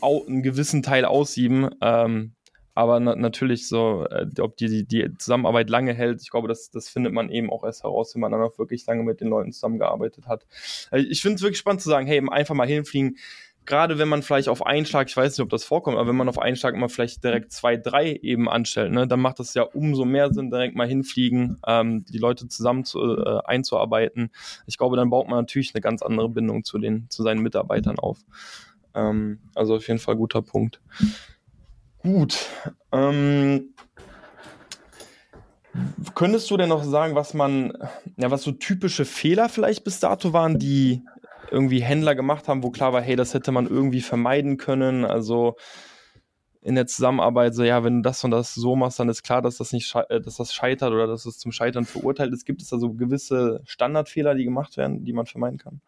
[0.00, 1.68] einen gewissen Teil aussieben.
[1.82, 2.32] Ähm,
[2.74, 6.88] aber na natürlich so, äh, ob die, die, Zusammenarbeit lange hält, ich glaube, das, das
[6.88, 9.52] findet man eben auch erst heraus, wenn man dann auch wirklich lange mit den Leuten
[9.52, 10.46] zusammengearbeitet hat.
[10.90, 13.18] Also ich finde es wirklich spannend zu sagen, hey, einfach mal hinfliegen
[13.66, 16.16] gerade wenn man vielleicht auf einen Schlag, ich weiß nicht, ob das vorkommt, aber wenn
[16.16, 19.54] man auf einen Schlag mal vielleicht direkt zwei, drei eben anstellt, ne, dann macht das
[19.54, 24.30] ja umso mehr Sinn, direkt mal hinfliegen, ähm, die Leute zusammen zu, äh, einzuarbeiten.
[24.66, 27.98] Ich glaube, dann baut man natürlich eine ganz andere Bindung zu den, zu seinen Mitarbeitern
[27.98, 28.18] auf.
[28.94, 30.80] Ähm, also auf jeden Fall guter Punkt.
[31.98, 32.46] Gut.
[32.90, 33.74] Ähm,
[36.14, 37.72] könntest du denn noch sagen, was man,
[38.16, 41.02] ja, was so typische Fehler vielleicht bis dato waren, die
[41.52, 45.04] irgendwie Händler gemacht haben, wo klar war, hey, das hätte man irgendwie vermeiden können.
[45.04, 45.56] Also
[46.62, 49.42] in der Zusammenarbeit so, ja, wenn du das und das so machst, dann ist klar,
[49.42, 52.46] dass das nicht, äh, dass das scheitert oder dass es zum Scheitern verurteilt ist.
[52.46, 55.80] Gibt es da so gewisse Standardfehler, die gemacht werden, die man vermeiden kann?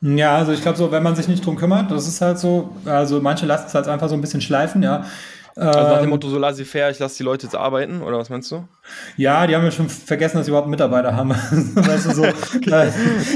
[0.00, 2.70] Ja, also ich glaube so, wenn man sich nicht drum kümmert, das ist halt so,
[2.84, 5.04] also manche lassen es halt einfach so ein bisschen schleifen, ja.
[5.58, 8.02] Also nach dem ähm, Motto, so lasse ich fair, ich lasse die Leute jetzt arbeiten,
[8.02, 8.68] oder was meinst du?
[9.16, 11.30] Ja, die haben ja schon vergessen, dass sie überhaupt Mitarbeiter haben.
[11.74, 12.24] weißt du, so,
[12.70, 12.90] äh,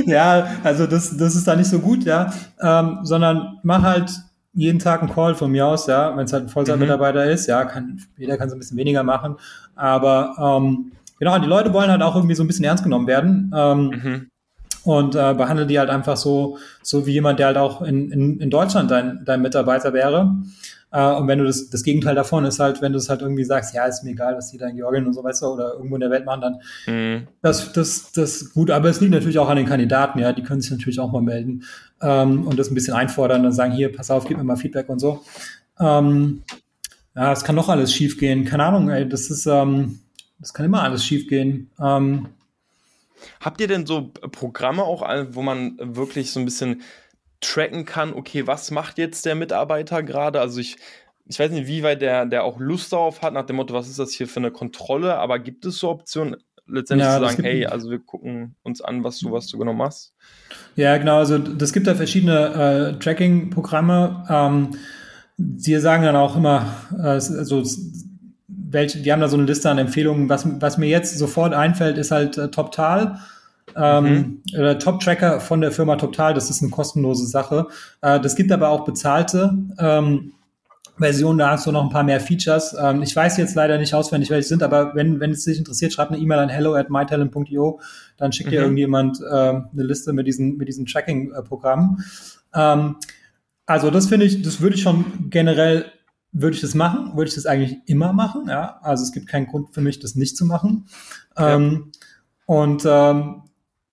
[0.06, 2.32] ja, also das, das ist da nicht so gut, ja.
[2.60, 4.12] Ähm, sondern mach halt
[4.54, 7.30] jeden Tag einen Call von mir aus, ja, wenn es halt ein Vollzeitmitarbeiter mhm.
[7.30, 9.36] ist, ja, kann, jeder kann so ein bisschen weniger machen.
[9.74, 13.52] Aber ähm, genau, die Leute wollen halt auch irgendwie so ein bisschen ernst genommen werden.
[13.56, 14.28] Ähm, mhm.
[14.84, 18.40] Und äh, behandle die halt einfach so, so wie jemand, der halt auch in, in,
[18.40, 20.34] in Deutschland dein, dein Mitarbeiter wäre.
[20.92, 23.44] Äh, und wenn du das, das Gegenteil davon ist halt, wenn du es halt irgendwie
[23.44, 25.96] sagst, ja, ist mir egal, was die da in Georgien und so weiter oder irgendwo
[25.96, 27.28] in der Welt machen, dann mhm.
[27.40, 28.70] das, das, das gut.
[28.70, 31.22] Aber es liegt natürlich auch an den Kandidaten, ja, die können sich natürlich auch mal
[31.22, 31.64] melden
[32.02, 34.88] ähm, und das ein bisschen einfordern und sagen, hier, pass auf, gib mir mal Feedback
[34.88, 35.22] und so.
[35.80, 36.42] Ähm,
[37.14, 38.44] ja, es kann doch alles schief gehen.
[38.44, 40.00] Keine Ahnung, ey, das ist, ähm,
[40.38, 41.70] das kann immer alles schief gehen.
[41.80, 42.28] Ähm,
[43.40, 46.82] Habt ihr denn so Programme auch, wo man wirklich so ein bisschen
[47.42, 50.40] tracken kann, okay, was macht jetzt der Mitarbeiter gerade?
[50.40, 50.78] Also ich,
[51.26, 53.88] ich weiß nicht, wie weit der, der auch Lust darauf hat, nach dem Motto, was
[53.88, 56.36] ist das hier für eine Kontrolle, aber gibt es so Optionen,
[56.66, 59.74] letztendlich ja, zu sagen, hey, also wir gucken uns an, was du, was du genau
[59.74, 60.14] machst?
[60.76, 64.24] Ja, genau, also das gibt da verschiedene äh, Tracking-Programme.
[64.28, 64.70] Ähm,
[65.56, 66.66] sie sagen dann auch immer,
[66.96, 67.62] äh, also
[68.48, 70.28] welche, die haben da so eine Liste an Empfehlungen.
[70.28, 73.18] Was, was mir jetzt sofort einfällt, ist halt äh, TopTal.
[73.76, 74.60] Ähm, mhm.
[74.60, 77.66] äh, Top-Tracker von der Firma TopTal, das ist eine kostenlose Sache.
[78.00, 80.32] Äh, das gibt aber auch bezahlte ähm,
[80.98, 82.76] Versionen, da hast du noch ein paar mehr Features.
[82.80, 85.92] Ähm, ich weiß jetzt leider nicht auswendig, welche sind, aber wenn, wenn es dich interessiert,
[85.92, 87.80] schreib eine E-Mail an hello at mytalent.io,
[88.18, 88.52] dann schickt mhm.
[88.52, 92.04] dir irgendjemand äh, eine Liste mit diesen, mit diesen Tracking-Programmen.
[92.54, 92.96] Ähm,
[93.66, 95.86] also das finde ich, das würde ich schon generell
[96.32, 98.78] würde ich das machen, würde ich das eigentlich immer machen, ja.
[98.82, 100.86] Also es gibt keinen Grund für mich, das nicht zu machen.
[101.38, 101.56] Ja.
[101.56, 101.92] Ähm,
[102.46, 103.42] und ähm,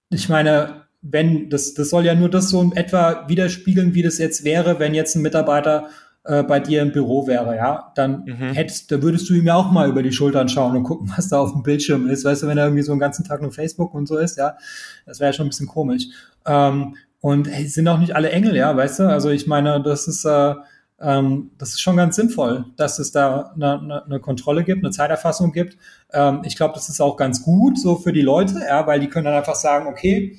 [0.10, 4.18] ich meine, wenn, das, das soll ja nur das so in etwa widerspiegeln, wie das
[4.18, 5.90] jetzt wäre, wenn jetzt ein Mitarbeiter
[6.26, 8.54] äh, bei dir im Büro wäre, ja, dann mhm.
[8.54, 11.30] hättest, da würdest du ihm ja auch mal über die Schultern schauen und gucken, was
[11.30, 12.26] da auf dem Bildschirm ist.
[12.26, 14.58] Weißt du, wenn er irgendwie so einen ganzen Tag nur Facebook und so ist, ja,
[15.06, 16.08] das wäre ja schon ein bisschen komisch.
[16.46, 19.04] Ähm, und hey, sind auch nicht alle Engel, ja, weißt du?
[19.10, 20.56] Also ich meine, das ist, äh,
[21.02, 24.92] ähm, das ist schon ganz sinnvoll, dass es da eine, eine, eine Kontrolle gibt, eine
[24.92, 25.78] Zeiterfassung gibt.
[26.12, 29.08] Ähm, ich glaube, das ist auch ganz gut so für die Leute, ja, weil die
[29.08, 30.38] können dann einfach sagen, okay,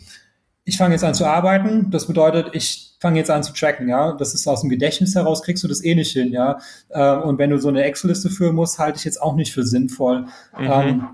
[0.64, 1.90] ich fange jetzt an zu arbeiten.
[1.90, 4.12] Das bedeutet, ich fange jetzt an zu tracken, ja.
[4.12, 6.58] Das ist aus dem Gedächtnis heraus, kriegst du das eh nicht hin, ja.
[6.90, 9.64] Äh, und wenn du so eine Excel-Liste führen musst, halte ich jetzt auch nicht für
[9.64, 10.22] sinnvoll.
[10.58, 10.70] Mhm.
[10.70, 11.08] Ähm,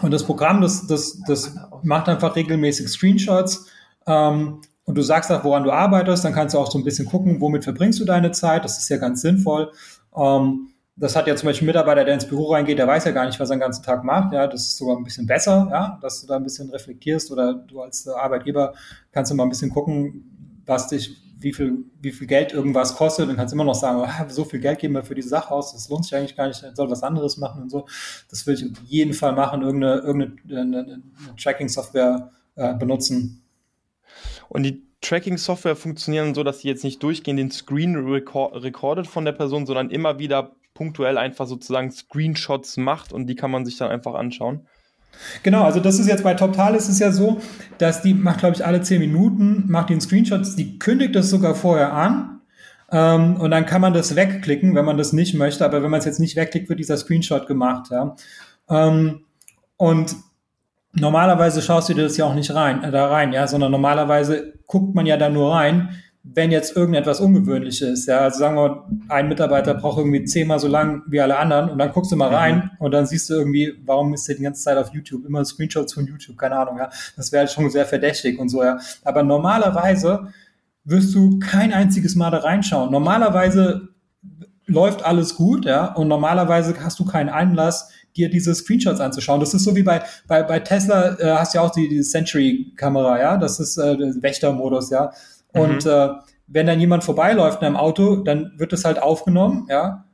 [0.00, 3.66] und das Programm, das, das, das macht einfach regelmäßig Screenshots
[4.06, 7.04] ähm, und du sagst auch, woran du arbeitest, dann kannst du auch so ein bisschen
[7.04, 8.64] gucken, womit verbringst du deine Zeit.
[8.64, 9.70] Das ist ja ganz sinnvoll.
[10.16, 13.10] Ähm, das hat ja zum Beispiel ein Mitarbeiter, der ins Büro reingeht, der weiß ja
[13.10, 14.32] gar nicht, was er den ganzen Tag macht.
[14.32, 17.52] Ja, das ist sogar ein bisschen besser, ja, dass du da ein bisschen reflektierst oder
[17.52, 18.72] du als Arbeitgeber
[19.12, 23.28] kannst du mal ein bisschen gucken, was dich, wie viel, wie viel Geld irgendwas kostet
[23.28, 25.74] und kannst immer noch sagen, ah, so viel Geld geben wir für diese Sache aus,
[25.74, 27.86] das lohnt sich eigentlich gar nicht, ich soll was anderes machen und so.
[28.30, 31.02] Das will ich auf jeden Fall machen, irgendeine, irgendeine eine, eine
[31.36, 33.44] Tracking-Software äh, benutzen.
[34.48, 39.24] Und die Tracking-Software funktionieren so, dass sie jetzt nicht durchgehend den Screen record recordet von
[39.24, 43.76] der Person, sondern immer wieder punktuell einfach sozusagen Screenshots macht und die kann man sich
[43.78, 44.66] dann einfach anschauen.
[45.42, 47.40] Genau, also das ist jetzt bei TopTal ist es ja so,
[47.78, 51.54] dass die macht, glaube ich, alle zehn Minuten, macht den Screenshots, die kündigt das sogar
[51.54, 52.40] vorher an.
[52.90, 55.64] Ähm, und dann kann man das wegklicken, wenn man das nicht möchte.
[55.64, 57.90] Aber wenn man es jetzt nicht wegklickt, wird dieser Screenshot gemacht.
[57.90, 58.16] Ja.
[58.70, 59.24] Ähm,
[59.76, 60.14] und
[60.92, 64.54] normalerweise schaust du dir das ja auch nicht rein, äh, da rein, ja, sondern normalerweise
[64.66, 65.90] guckt man ja da nur rein,
[66.22, 68.06] wenn jetzt irgendetwas Ungewöhnliches ist.
[68.06, 71.78] Ja, also sagen wir, ein Mitarbeiter braucht irgendwie zehnmal so lang wie alle anderen und
[71.78, 72.70] dann guckst du mal rein mhm.
[72.78, 75.24] und dann siehst du irgendwie, warum ist der die ganze Zeit auf YouTube?
[75.24, 76.90] Immer Screenshots von YouTube, keine Ahnung, ja.
[77.16, 78.78] Das wäre halt schon sehr verdächtig und so, ja.
[79.04, 80.28] Aber normalerweise
[80.84, 82.90] wirst du kein einziges Mal da reinschauen.
[82.90, 83.88] Normalerweise
[84.68, 89.40] läuft alles gut, ja, und normalerweise hast du keinen Einlass, dir diese Screenshots anzuschauen.
[89.40, 92.02] Das ist so wie bei, bei, bei Tesla, äh, hast du ja auch die, die
[92.02, 95.12] Sentry-Kamera, ja, das ist äh, der Wächtermodus, ja.
[95.52, 95.90] Und mhm.
[95.90, 96.08] äh,
[96.46, 100.04] wenn dann jemand vorbeiläuft in einem Auto, dann wird das halt aufgenommen, ja.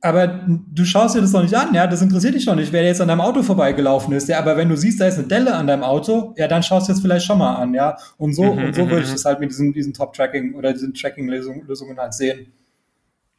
[0.00, 2.84] Aber du schaust dir das doch nicht an, ja, das interessiert dich doch nicht, wer
[2.84, 4.38] jetzt an deinem Auto vorbeigelaufen ist, ja.
[4.38, 6.92] Aber wenn du siehst, da ist eine Delle an deinem Auto, ja, dann schaust du
[6.92, 7.96] jetzt vielleicht schon mal an, ja.
[8.18, 9.14] Und so, mhm, und so würde ich mhm.
[9.14, 12.52] das halt mit diesen, diesen Top-Tracking oder diesen Tracking-Lösungen halt sehen.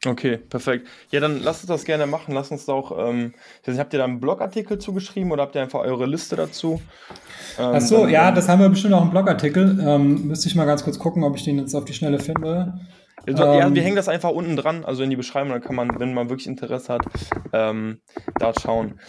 [0.04, 0.86] Okay, perfekt.
[1.10, 2.34] Ja, dann lasst uns das gerne machen.
[2.34, 3.34] Lasst uns auch, ähm,
[3.66, 6.80] habt ihr da einen Blogartikel zugeschrieben oder habt ihr einfach eure Liste dazu?
[7.58, 9.78] Ähm, Ach so, ja, das haben wir bestimmt auch einen Blogartikel.
[9.80, 12.78] Ähm, müsste ich mal ganz kurz gucken, ob ich den jetzt auf die Schnelle finde.
[13.26, 15.74] Also, ja, wir ähm, hängen das einfach unten dran, also in die Beschreibung, dann kann
[15.74, 17.02] man, wenn man wirklich Interesse hat,
[17.52, 18.00] ähm,
[18.38, 19.00] da schauen.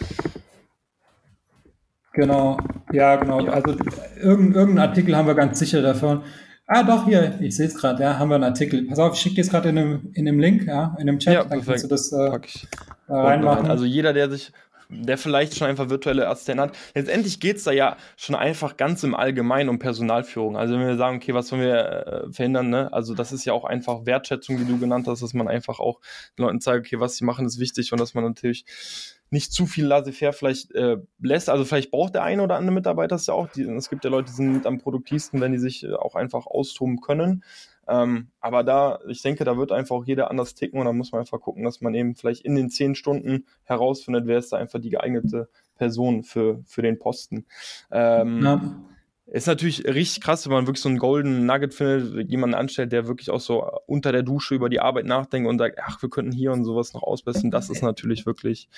[2.14, 2.56] Genau,
[2.92, 3.40] ja, genau.
[3.40, 3.52] Ja.
[3.52, 3.76] Also
[4.16, 6.22] irgendeinen irgendein Artikel haben wir ganz sicher davon.
[6.70, 8.86] Ah, doch, hier, ich sehe es gerade, ja, haben wir einen Artikel.
[8.86, 11.18] Pass auf, ich schicke dir es gerade in einem, in einem Link, ja, in einem
[11.18, 12.68] Chat, ja, dann kannst du das äh, ich
[13.08, 13.70] reinmachen.
[13.70, 14.52] Also jeder, der sich,
[14.88, 19.02] der vielleicht schon einfach virtuelle Assistenten hat, letztendlich geht es da ja schon einfach ganz
[19.02, 20.56] im Allgemeinen um Personalführung.
[20.56, 22.92] Also wenn wir sagen, okay, was wollen wir äh, verhindern, ne?
[22.92, 26.00] Also das ist ja auch einfach Wertschätzung, wie du genannt hast, dass man einfach auch
[26.38, 28.64] den Leuten zeigt, okay, was sie machen, ist wichtig und dass man natürlich
[29.30, 31.50] nicht zu viel laissez-faire vielleicht äh, lässt.
[31.50, 33.48] Also vielleicht braucht der eine oder andere Mitarbeiter es ja auch.
[33.48, 36.14] Die, es gibt ja Leute, die sind mit am produktivsten, wenn die sich äh, auch
[36.14, 37.44] einfach austoben können.
[37.88, 41.12] Ähm, aber da, ich denke, da wird einfach auch jeder anders ticken und da muss
[41.12, 44.58] man einfach gucken, dass man eben vielleicht in den zehn Stunden herausfindet, wer ist da
[44.58, 47.46] einfach die geeignete Person für, für den Posten.
[47.90, 48.60] Ähm, ja.
[49.30, 53.06] Ist natürlich richtig krass, wenn man wirklich so einen Golden Nugget findet, jemanden anstellt, der
[53.06, 56.32] wirklich auch so unter der Dusche über die Arbeit nachdenkt und sagt, ach, wir könnten
[56.32, 57.50] hier und sowas noch ausbessern.
[57.50, 58.70] Das ist natürlich wirklich.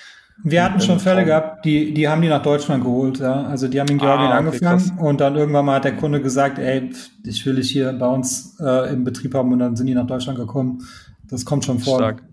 [0.43, 3.43] Wir hatten schon Fälle gehabt, die, die haben die nach Deutschland geholt, ja.
[3.43, 4.93] Also die haben in Georgien ah, okay, angefangen krass.
[4.99, 6.89] und dann irgendwann mal hat der Kunde gesagt, ey,
[7.23, 10.07] ich will dich hier bei uns äh, im Betrieb haben und dann sind die nach
[10.07, 10.85] Deutschland gekommen.
[11.29, 11.97] Das kommt schon vor.
[11.97, 12.23] Stark.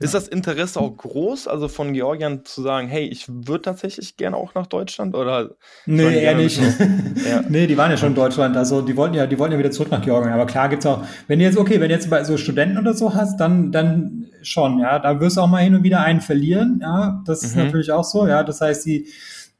[0.00, 4.36] Ist das Interesse auch groß, also von Georgien zu sagen, hey, ich würde tatsächlich gerne
[4.36, 5.14] auch nach Deutschland?
[5.14, 5.50] Oder
[5.86, 6.58] nee, eher nicht.
[7.30, 7.42] ja.
[7.48, 8.56] Nee, die waren ja schon in Deutschland.
[8.56, 10.32] Also die wollten ja, die wollten ja wieder zurück nach Georgien.
[10.32, 12.94] Aber klar gibt's auch, wenn du jetzt, okay, wenn du jetzt bei so Studenten oder
[12.94, 14.98] so hast, dann, dann schon, ja.
[14.98, 17.22] Da wirst du auch mal hin und wieder einen verlieren, ja.
[17.24, 17.64] Das ist Mhm.
[17.64, 18.42] natürlich auch so, ja.
[18.42, 19.06] Das heißt, die,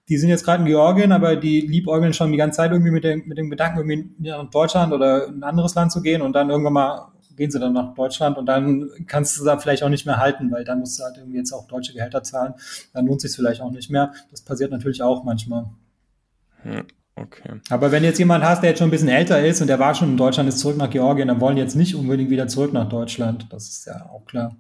[0.09, 3.05] die sind jetzt gerade in Georgien, aber die liebäugeln schon die ganze Zeit irgendwie mit
[3.05, 6.33] dem, mit dem Gedanken, irgendwie nach Deutschland oder in ein anderes Land zu gehen und
[6.35, 9.89] dann irgendwann mal gehen sie dann nach Deutschland und dann kannst du da vielleicht auch
[9.89, 12.55] nicht mehr halten, weil dann musst du halt irgendwie jetzt auch deutsche Gehälter zahlen.
[12.93, 14.13] Dann lohnt sich vielleicht auch nicht mehr.
[14.31, 15.67] Das passiert natürlich auch manchmal.
[16.63, 17.61] Hm, Okay.
[17.69, 19.95] Aber wenn jetzt jemand hast, der jetzt schon ein bisschen älter ist und der war
[19.95, 22.73] schon in Deutschland, ist zurück nach Georgien, dann wollen die jetzt nicht unbedingt wieder zurück
[22.73, 23.47] nach Deutschland.
[23.51, 24.57] Das ist ja auch klar.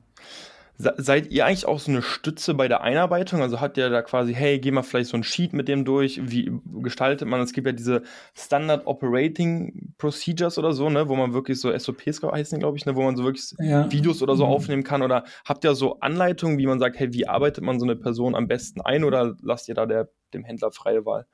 [0.79, 3.41] Se- Seid ihr eigentlich auch so eine Stütze bei der Einarbeitung?
[3.43, 6.20] Also hat ihr da quasi, hey, geh mal vielleicht so ein Sheet mit dem durch,
[6.25, 6.51] wie
[6.83, 7.41] gestaltet man?
[7.41, 8.03] Es gibt ja diese
[8.35, 12.97] Standard Operating Procedures oder so, ne, wo man wirklich so SOPs heißen, glaube ich, ne,
[12.97, 13.91] wo man so wirklich Ja.
[13.93, 14.53] Videos oder so Mhm.
[14.53, 15.03] aufnehmen kann?
[15.03, 18.35] Oder habt ihr so Anleitungen, wie man sagt, hey, wie arbeitet man so eine Person
[18.35, 21.27] am besten ein oder lasst ihr da der, dem Händler freie Wahl?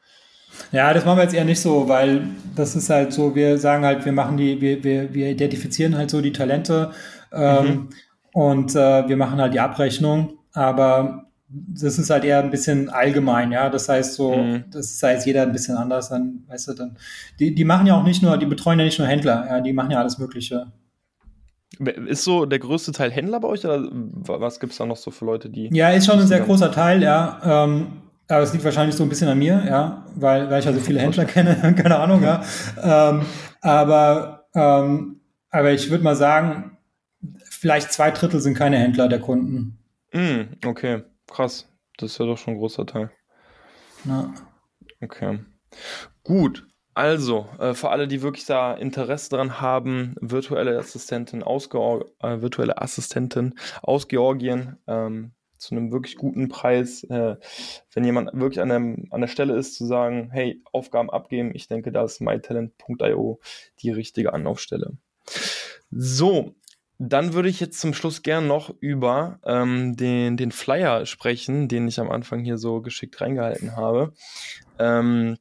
[0.73, 2.27] Ja, das machen wir jetzt eher nicht so, weil
[2.57, 6.11] das ist halt so, wir sagen halt, wir machen die, wir, wir, wir identifizieren halt
[6.11, 6.91] so die Talente
[7.33, 7.89] ähm, Mhm.
[8.33, 13.53] Und äh, wir machen halt die Abrechnung, aber das ist halt eher ein bisschen allgemein,
[13.53, 13.71] ja.
[13.71, 14.65] Das heißt so, Mhm.
[14.71, 16.97] das heißt jeder ein bisschen anders, dann, weißt du, dann,
[17.41, 19.73] die, die machen ja auch nicht nur, die betreuen ja nicht nur Händler, ja, die
[19.73, 20.67] machen ja alles Mögliche.
[22.07, 25.11] Ist so der größte Teil Händler bei euch oder was gibt es da noch so
[25.11, 25.69] für Leute, die.
[25.73, 27.39] Ja, ist schon ein sehr großer Teil, ja.
[27.45, 27.87] Ähm,
[28.27, 31.01] aber es liegt wahrscheinlich so ein bisschen an mir, ja, weil, weil ich also viele
[31.01, 32.43] Händler kenne, keine Ahnung, ja.
[32.83, 33.23] Ähm,
[33.61, 35.21] aber, ähm,
[35.51, 36.78] aber ich würde mal sagen,
[37.59, 39.79] vielleicht zwei Drittel sind keine Händler der Kunden.
[40.11, 41.69] Hm, okay, krass.
[41.97, 43.11] Das ist ja doch schon ein großer Teil.
[44.05, 44.33] Ja.
[45.01, 45.41] Okay.
[46.23, 46.67] Gut.
[46.95, 52.41] Also, äh, für alle, die wirklich da Interesse dran haben, virtuelle Assistentin aus, Georg äh,
[52.41, 57.05] virtuelle Assistentin aus Georgien ähm, zu einem wirklich guten Preis.
[57.05, 57.37] Äh,
[57.93, 61.69] wenn jemand wirklich an, dem, an der Stelle ist, zu sagen, hey, Aufgaben abgeben, ich
[61.69, 63.39] denke, da ist mytalent.io
[63.81, 64.97] die richtige Anlaufstelle.
[65.91, 66.55] So,
[66.99, 71.87] dann würde ich jetzt zum Schluss gern noch über ähm, den, den Flyer sprechen, den
[71.87, 74.13] ich am Anfang hier so geschickt reingehalten habe.
[74.79, 75.39] Ähm,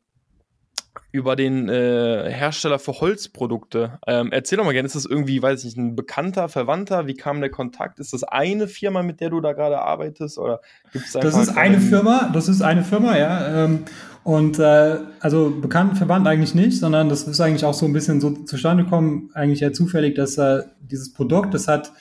[1.11, 3.99] über den äh, Hersteller für Holzprodukte.
[4.05, 7.07] Ähm, erzähl doch mal gerne, ist das irgendwie, weiß ich nicht, ein Bekannter, Verwandter?
[7.07, 7.99] Wie kam der Kontakt?
[7.99, 10.37] Ist das eine Firma, mit der du da gerade arbeitest?
[10.37, 10.61] Oder
[10.93, 13.65] gibt's Das einfach ist eine Firma, das ist eine Firma, ja.
[13.65, 13.85] Ähm,
[14.23, 18.19] und äh, also bekannt, verwandt eigentlich nicht, sondern das ist eigentlich auch so ein bisschen
[18.19, 21.93] so zustande gekommen, eigentlich eher zufällig, dass äh, dieses Produkt, das hat,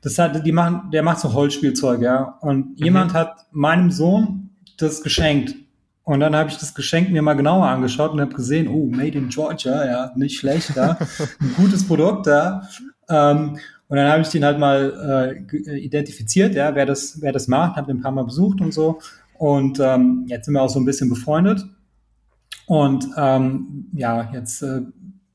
[0.00, 2.38] das hat, die machen, der macht so Holzspielzeug, ja.
[2.40, 5.56] Und jemand hat meinem Sohn das geschenkt.
[6.04, 9.16] Und dann habe ich das Geschenk mir mal genauer angeschaut und habe gesehen, oh, made
[9.16, 10.98] in Georgia, ja, nicht schlecht, ja,
[11.40, 12.62] ein gutes Produkt, ja.
[13.08, 17.48] Ähm, und dann habe ich den halt mal äh, identifiziert, ja, wer das, wer das
[17.48, 18.98] macht, habe den ein paar Mal besucht und so.
[19.38, 21.64] Und ähm, jetzt sind wir auch so ein bisschen befreundet.
[22.66, 24.82] Und ähm, ja, jetzt, äh,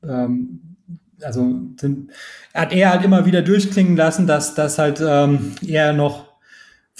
[0.02, 0.76] ähm,
[1.22, 2.10] also sind,
[2.54, 6.29] hat er halt immer wieder durchklingen lassen, dass das halt ähm, eher noch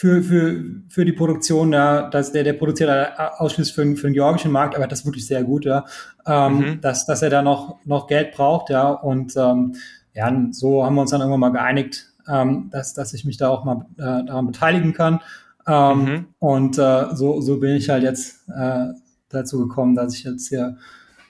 [0.01, 4.07] für, für, für die Produktion, ja, dass der, der produziert halt ausschließlich für, den- für
[4.07, 5.84] den georgischen Markt, aber das ist wirklich sehr gut, ja,
[6.26, 6.80] ähm, Mhm.
[6.80, 9.74] dass, dass er da noch, noch Geld braucht, ja, und ähm,
[10.14, 13.48] ja, so haben wir uns dann irgendwann mal geeinigt, ähm, dass, dass ich mich da
[13.51, 15.20] auch mal äh, daran beteiligen kann.
[15.66, 16.26] Ähm, Mhm.
[16.38, 18.86] Und äh, so, so bin ich halt jetzt äh,
[19.28, 20.76] dazu gekommen, dass ich jetzt hier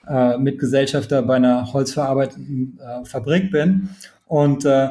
[0.06, 3.88] äh, Mitgesellschafter bei einer holzverarbeitenden äh, Fabrik bin.
[4.26, 4.90] Und äh,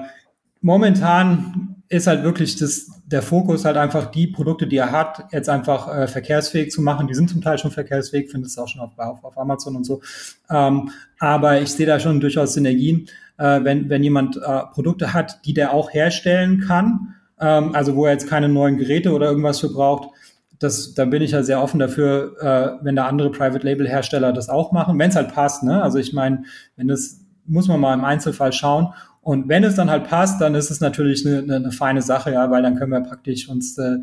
[0.62, 5.50] momentan ist halt wirklich das, der Fokus halt einfach die Produkte, die er hat, jetzt
[5.50, 7.08] einfach äh, verkehrsfähig zu machen.
[7.08, 9.84] Die sind zum Teil schon verkehrsfähig, findest du auch schon auf, auf, auf Amazon und
[9.84, 10.02] so.
[10.50, 13.08] Ähm, aber ich sehe da schon durchaus Synergien,
[13.38, 18.06] äh, wenn, wenn jemand äh, Produkte hat, die der auch herstellen kann, ähm, also wo
[18.06, 20.10] er jetzt keine neuen Geräte oder irgendwas für braucht,
[20.60, 24.34] das, da bin ich ja sehr offen dafür, äh, wenn da andere Private Label Hersteller
[24.34, 25.64] das auch machen, wenn es halt passt.
[25.64, 25.82] Ne?
[25.82, 26.44] Also ich meine,
[26.76, 28.94] wenn das muss man mal im Einzelfall schauen.
[29.30, 32.32] Und wenn es dann halt passt, dann ist es natürlich eine, eine, eine feine Sache,
[32.34, 33.98] ja, weil dann können wir praktisch uns äh,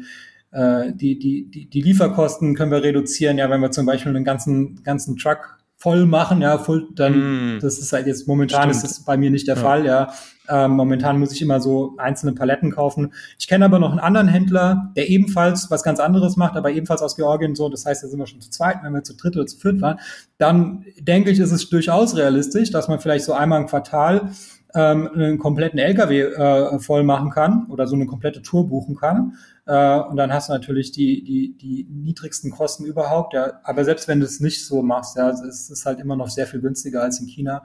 [0.52, 4.24] äh, die, die, die, die Lieferkosten können wir reduzieren, ja, wenn wir zum Beispiel einen
[4.24, 7.58] ganzen, ganzen Truck voll machen, ja, voll, dann, Mm.
[7.60, 8.76] das ist halt jetzt momentan Stimmt.
[8.76, 9.62] ist das bei mir nicht der Ja.
[9.62, 10.12] Fall, ja.
[10.48, 13.12] Ähm, momentan muss ich immer so einzelne Paletten kaufen.
[13.36, 17.02] Ich kenne aber noch einen anderen Händler, der ebenfalls was ganz anderes macht, aber ebenfalls
[17.02, 17.68] aus Georgien so.
[17.68, 18.76] Das heißt, da sind wir schon zu zweit.
[18.84, 19.98] Wenn wir zu dritt oder zu viert waren,
[20.38, 24.30] dann denke ich, ist es durchaus realistisch, dass man vielleicht so einmal im Quartal
[24.76, 29.32] ähm, einen kompletten LKW äh, voll machen kann oder so eine komplette Tour buchen kann.
[29.64, 33.32] Äh, und dann hast du natürlich die, die, die niedrigsten Kosten überhaupt.
[33.32, 33.54] Ja.
[33.64, 36.46] Aber selbst wenn du es nicht so machst, ja, es ist halt immer noch sehr
[36.46, 37.62] viel günstiger als in China.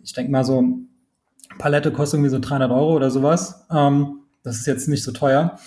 [0.00, 0.64] Ich denke mal so,
[1.58, 3.66] Palette kostet irgendwie so 300 Euro oder sowas.
[3.70, 5.58] Ähm, das ist jetzt nicht so teuer.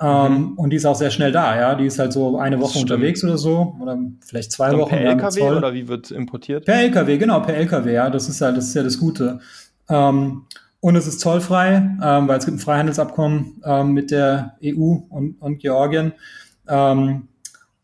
[0.00, 0.52] Ähm, Mhm.
[0.58, 1.74] Und die ist auch sehr schnell da, ja.
[1.74, 2.90] Die ist halt so eine Woche Stimmt.
[2.92, 3.76] unterwegs oder so.
[3.80, 4.90] Oder vielleicht zwei Wochen.
[4.90, 6.66] per LKW oder wie wird importiert?
[6.66, 9.40] Per LKW, genau, per LKW, ja, das ist ja, das ist ja das Gute.
[9.88, 10.44] Ähm,
[10.80, 15.36] Und es ist zollfrei, ähm, weil es gibt ein Freihandelsabkommen ähm, mit der EU und,
[15.40, 16.12] und Georgien.
[16.68, 17.28] Ähm,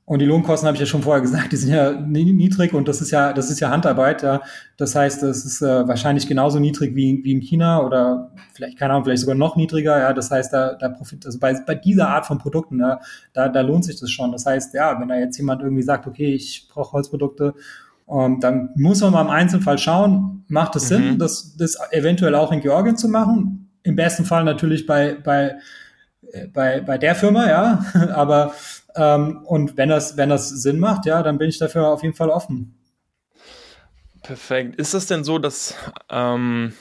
[0.07, 3.01] und die Lohnkosten habe ich ja schon vorher gesagt, die sind ja niedrig und das
[3.01, 4.23] ist ja, das ist ja Handarbeit.
[4.23, 4.43] Ja.
[4.77, 8.93] Das heißt, das ist äh, wahrscheinlich genauso niedrig wie, wie in China oder vielleicht, keine
[8.93, 9.99] Ahnung, vielleicht sogar noch niedriger.
[9.99, 10.13] Ja.
[10.13, 13.01] Das heißt, da, da profit, also bei, bei dieser Art von Produkten, ja,
[13.33, 14.31] da, da lohnt sich das schon.
[14.31, 17.55] Das heißt, ja, wenn da jetzt jemand irgendwie sagt, okay, ich brauche Holzprodukte,
[18.09, 20.89] ähm, dann muss man mal im Einzelfall schauen, macht es mhm.
[20.89, 23.71] Sinn, das, das eventuell auch in Georgien zu machen?
[23.83, 25.57] Im besten Fall natürlich bei, bei,
[26.33, 27.85] äh, bei, bei der Firma, ja,
[28.15, 28.55] aber
[28.95, 32.15] ähm, und wenn das, wenn das Sinn macht, ja, dann bin ich dafür auf jeden
[32.15, 32.79] Fall offen.
[34.23, 34.77] Perfekt.
[34.77, 35.75] Ist es denn so, dass
[36.09, 36.73] ähm,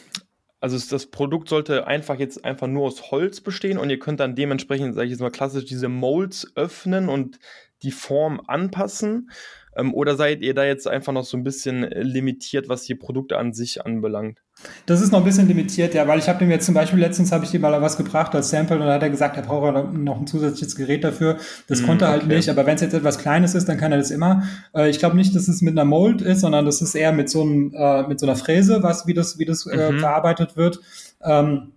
[0.64, 4.34] also das Produkt sollte einfach jetzt einfach nur aus Holz bestehen und ihr könnt dann
[4.34, 7.38] dementsprechend, sage ich jetzt mal klassisch, diese Molds öffnen und
[7.82, 9.30] die Form anpassen?
[9.76, 12.96] Ähm, oder seid ihr da jetzt einfach noch so ein bisschen äh, limitiert, was die
[12.96, 14.40] Produkte an sich anbelangt?
[14.86, 17.32] Das ist noch ein bisschen limitiert, ja, weil ich habe dem jetzt zum Beispiel letztens
[17.32, 19.94] habe ich dem mal was gebracht als Sample und dann hat er gesagt, er braucht
[19.94, 21.38] noch ein zusätzliches Gerät dafür.
[21.68, 23.92] Das mm, konnte er halt nicht, aber wenn es jetzt etwas Kleines ist, dann kann
[23.92, 24.44] er das immer.
[24.76, 27.30] Äh, ich glaube nicht, dass es mit einer Mold ist, sondern das ist eher mit
[27.30, 30.00] so, einem, äh, mit so einer Fräse, was wie das wie das äh, mhm.
[30.00, 30.80] verarbeitet wird.
[31.24, 31.72] Ähm,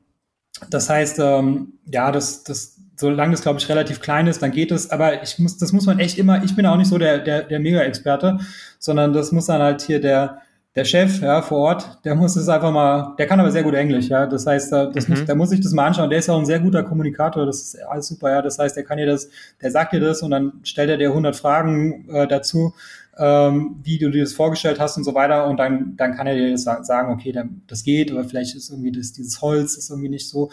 [0.71, 4.73] das heißt, ähm, ja, das das solange das, glaube ich, relativ klein ist, dann geht
[4.73, 4.91] es.
[4.91, 7.43] Aber ich muss, das muss man echt immer, ich bin auch nicht so der, der,
[7.43, 8.39] der Mega-Experte,
[8.79, 10.43] sondern das muss dann halt hier der,
[10.77, 13.75] der Chef ja, vor Ort, der muss es einfach mal, der kann aber sehr gut
[13.75, 14.27] Englisch, ja.
[14.27, 15.15] Das heißt, das mhm.
[15.15, 16.11] muss, der muss sich das mal anschauen.
[16.11, 18.43] Der ist auch ein sehr guter Kommunikator, das ist alles super, ja.
[18.43, 19.31] Das heißt, der kann dir das,
[19.63, 22.75] der sagt dir das und dann stellt er dir 100 Fragen äh, dazu,
[23.17, 25.47] ähm, wie du dir das vorgestellt hast und so weiter.
[25.47, 28.69] Und dann, dann kann er dir das sagen, okay, dann, das geht, aber vielleicht ist
[28.69, 30.51] irgendwie das, dieses Holz ist irgendwie nicht so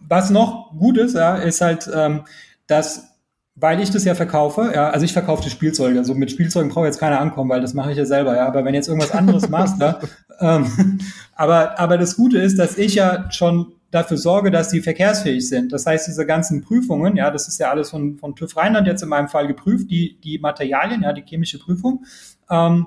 [0.00, 2.22] was noch gut ist, ja, ist halt, ähm,
[2.66, 3.10] dass
[3.56, 6.86] weil ich das ja verkaufe, ja, also ich verkaufe die Spielzeuge, also mit Spielzeugen braucht
[6.86, 9.48] jetzt keiner ankommen, weil das mache ich ja selber, ja, aber wenn jetzt irgendwas anderes
[9.48, 10.00] machst, ja,
[10.40, 10.98] ähm,
[11.34, 15.72] aber, aber das Gute ist, dass ich ja schon dafür sorge, dass die verkehrsfähig sind.
[15.72, 19.02] Das heißt, diese ganzen Prüfungen, ja, das ist ja alles von, von TÜV Rheinland jetzt
[19.02, 22.04] in meinem Fall geprüft, die, die Materialien, ja, die chemische Prüfung.
[22.48, 22.86] Ähm,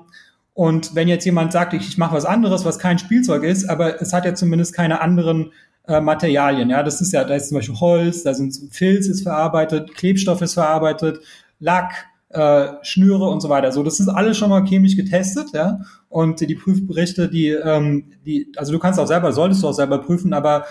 [0.54, 4.00] und wenn jetzt jemand sagt, ich, ich mache was anderes, was kein Spielzeug ist, aber
[4.00, 5.52] es hat ja zumindest keine anderen
[5.86, 6.70] äh, Materialien.
[6.70, 10.40] Ja, das ist ja, da ist zum Beispiel Holz, da sind Filz ist verarbeitet, Klebstoff
[10.42, 11.20] ist verarbeitet,
[11.60, 13.70] Lack, äh, Schnüre und so weiter.
[13.72, 15.80] So, das ist alles schon mal chemisch getestet, ja.
[16.08, 19.98] Und die Prüfberichte, die, ähm, die, also du kannst auch selber, solltest du auch selber
[19.98, 20.64] prüfen, aber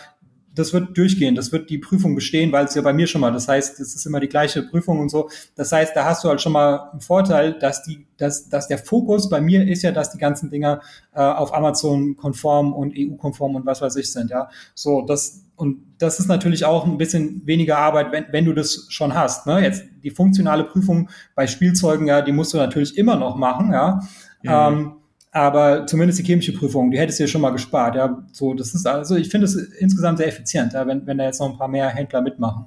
[0.56, 3.32] das wird durchgehen, das wird die Prüfung bestehen, weil es ja bei mir schon mal,
[3.32, 5.30] das heißt, es ist immer die gleiche Prüfung und so.
[5.56, 8.78] Das heißt, da hast du halt schon mal einen Vorteil, dass die, dass, dass der
[8.78, 10.82] Fokus bei mir ist ja, dass die ganzen Dinger
[11.14, 14.50] äh, auf Amazon konform und EU-konform und was weiß ich sind, ja.
[14.76, 18.88] So, das, und das ist natürlich auch ein bisschen weniger Arbeit, wenn, wenn du das
[18.90, 19.48] schon hast.
[19.48, 19.62] Ne?
[19.62, 24.02] Jetzt die funktionale Prüfung bei Spielzeugen, ja, die musst du natürlich immer noch machen, ja.
[24.44, 24.50] Mhm.
[24.50, 24.92] Ähm,
[25.34, 27.96] aber zumindest die chemische Prüfung, die hättest du ja schon mal gespart.
[27.96, 31.26] Ja, so, das ist also, ich finde es insgesamt sehr effizient, ja, wenn, wenn da
[31.26, 32.66] jetzt noch ein paar mehr Händler mitmachen.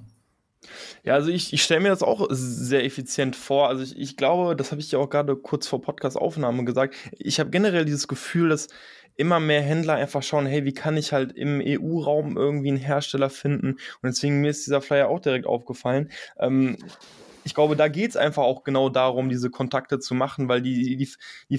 [1.05, 3.69] Ja, also ich, ich stelle mir das auch sehr effizient vor.
[3.69, 6.97] Also ich, ich glaube, das habe ich ja auch gerade kurz vor Podcast-Aufnahme gesagt.
[7.13, 8.67] Ich habe generell dieses Gefühl, dass
[9.15, 13.31] immer mehr Händler einfach schauen, hey, wie kann ich halt im EU-Raum irgendwie einen Hersteller
[13.31, 13.75] finden?
[14.03, 16.11] Und deswegen mir ist dieser Flyer auch direkt aufgefallen.
[16.41, 16.77] Ähm,
[17.47, 20.97] ich glaube, da geht es einfach auch genau darum, diese Kontakte zu machen, weil die,
[20.97, 21.09] die,
[21.49, 21.59] die,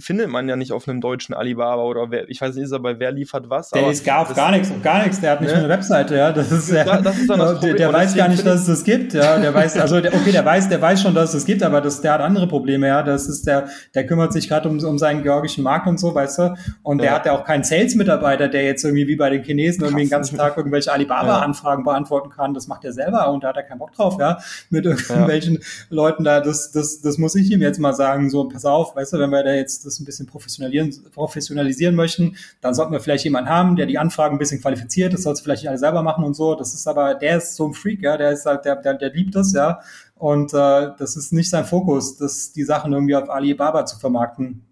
[0.00, 2.80] findet man ja nicht auf einem deutschen Alibaba oder wer, ich weiß nicht, ist er
[2.80, 3.68] bei wer liefert was.
[3.68, 5.58] Der ist gar auf gar nichts, auf gar nichts, der hat nicht ne?
[5.58, 6.32] eine Webseite, ja.
[6.32, 7.76] Das ist, ja, das ist dann das Problem.
[7.76, 9.38] Der, der weiß gar nicht, dass es das gibt, ja.
[9.38, 11.82] Der weiß, also der, okay, der weiß, der weiß schon, dass es das gibt, aber
[11.82, 13.02] das, der hat andere Probleme, ja.
[13.02, 16.38] Das ist der, der kümmert sich gerade um, um seinen georgischen Markt und so, weißt
[16.38, 16.54] du.
[16.82, 17.02] Und ja.
[17.02, 19.90] der hat ja auch keinen Sales-Mitarbeiter, der jetzt irgendwie wie bei den Chinesen Krass.
[19.90, 21.92] irgendwie den ganzen Tag irgendwelche Alibaba-Anfragen ja.
[21.92, 22.54] beantworten kann.
[22.54, 24.38] Das macht er selber und da hat er keinen Bock drauf, ja.
[24.70, 25.58] Mit irgendwie irgendwelchen
[25.90, 29.14] Leuten da, das, das, das muss ich ihm jetzt mal sagen, so, pass auf, weißt
[29.14, 33.24] du, wenn wir da jetzt das ein bisschen professionalisieren, professionalisieren möchten, dann sollten wir vielleicht
[33.24, 36.02] jemanden haben, der die Anfragen ein bisschen qualifiziert, das sollst du vielleicht nicht alle selber
[36.02, 38.64] machen und so, das ist aber, der ist so ein Freak, ja, der ist halt,
[38.64, 39.80] der, der, der liebt das, ja,
[40.14, 44.64] und äh, das ist nicht sein Fokus, das, die Sachen irgendwie auf Alibaba zu vermarkten.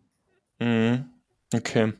[0.59, 1.05] Mhm.
[1.55, 1.93] Okay.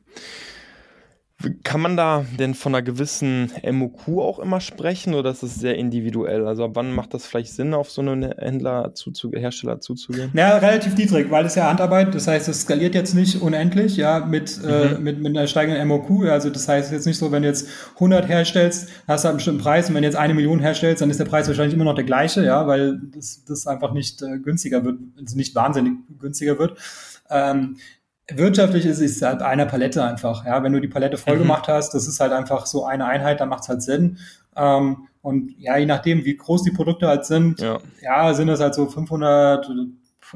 [1.63, 5.77] Kann man da denn von einer gewissen MOQ auch immer sprechen oder ist es sehr
[5.77, 6.47] individuell?
[6.47, 10.31] Also ab wann macht das vielleicht Sinn, auf so einen Händler, zuzu Hersteller zuzugehen?
[10.35, 14.21] Ja, relativ niedrig, weil es ja Handarbeit, das heißt, es skaliert jetzt nicht unendlich, ja,
[14.21, 14.73] mit, äh, mhm.
[14.97, 16.29] äh, mit, mit einer steigenden MOQ.
[16.29, 19.63] Also das heißt jetzt nicht so, wenn du jetzt 100 herstellst, hast du einen bestimmten
[19.63, 21.95] Preis und wenn du jetzt eine Million herstellst, dann ist der Preis wahrscheinlich immer noch
[21.95, 26.59] der gleiche, ja, weil das, das einfach nicht äh, günstiger wird, also nicht wahnsinnig günstiger
[26.59, 26.79] wird.
[27.31, 27.77] Ähm,
[28.33, 30.47] Wirtschaftlich ist es halt eine Palette einfach.
[30.47, 31.43] Ja, wenn du die Palette voll mhm.
[31.43, 34.19] gemacht hast, das ist halt einfach so eine Einheit, dann macht es halt Sinn.
[34.57, 38.61] Ähm, und ja, je nachdem, wie groß die Produkte halt sind, ja, ja sind das
[38.61, 39.71] halt so 500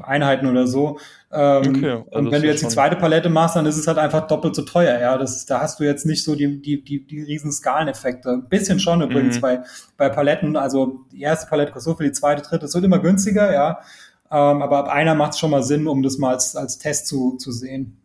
[0.03, 0.99] Einheiten oder so.
[1.31, 3.97] Ähm, okay, also und wenn du jetzt die zweite Palette machst, dann ist es halt
[3.97, 4.99] einfach doppelt so teuer.
[4.99, 8.29] Ja, das, da hast du jetzt nicht so die, die, die, die riesen Skaleneffekte.
[8.29, 9.41] Ein bisschen schon übrigens mhm.
[9.41, 9.63] bei,
[9.97, 10.55] bei Paletten.
[10.55, 12.65] Also die erste Palette kostet so viel, die zweite, dritte.
[12.65, 13.79] Es wird immer günstiger, ja.
[14.31, 17.07] Ähm, aber ab einer macht es schon mal Sinn, um das mal als, als Test
[17.07, 17.99] zu, zu sehen.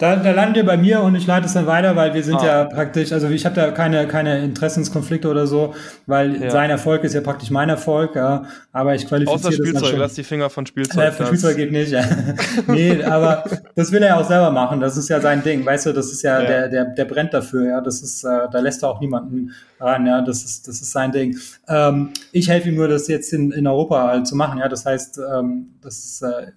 [0.00, 2.36] Da, da landet ihr bei mir und ich leite es dann weiter, weil wir sind
[2.36, 2.46] ah.
[2.46, 5.74] ja praktisch, also ich habe da keine, keine Interessenskonflikte oder so,
[6.06, 6.50] weil ja.
[6.50, 10.24] sein Erfolg ist ja praktisch mein Erfolg, ja, aber ich qualifiziere Außer Spielzeug, lass die
[10.24, 11.04] Finger von Spielzeug.
[11.04, 12.02] Ja, von Spielzeug geht nicht, ja.
[12.68, 13.44] nee, aber
[13.74, 16.10] das will er ja auch selber machen, das ist ja sein Ding, weißt du, das
[16.10, 16.46] ist ja, ja.
[16.46, 20.06] Der, der, der brennt dafür, ja, das ist, äh, da lässt er auch niemanden ran,
[20.06, 21.36] ja, das ist, das ist sein Ding.
[21.68, 24.86] Ähm, ich helfe ihm nur, das jetzt in, in Europa halt zu machen, ja, das
[24.86, 26.52] heißt, ähm, das ist, äh,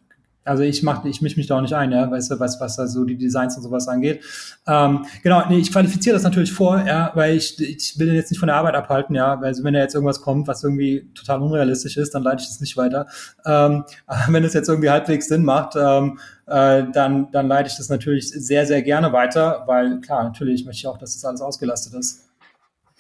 [0.46, 2.76] also ich mach, ich misch mich da auch nicht ein, ja, weißt du, was, was
[2.76, 4.24] da so die Designs und sowas angeht.
[4.68, 8.30] Ähm, genau, nee, ich qualifiziere das natürlich vor, ja, weil ich, ich will den jetzt
[8.32, 11.42] nicht von der Arbeit abhalten, ja, weil wenn da jetzt irgendwas kommt, was irgendwie total
[11.42, 13.08] unrealistisch ist, dann leite ich das nicht weiter.
[13.46, 13.86] Ähm,
[14.28, 18.30] wenn es jetzt irgendwie halbwegs Sinn macht, ähm, äh, dann, dann leite ich das natürlich
[18.30, 22.30] sehr, sehr gerne weiter, weil klar, natürlich möchte ich auch, dass das alles ausgelastet ist.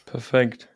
[0.05, 0.69] Perfekt.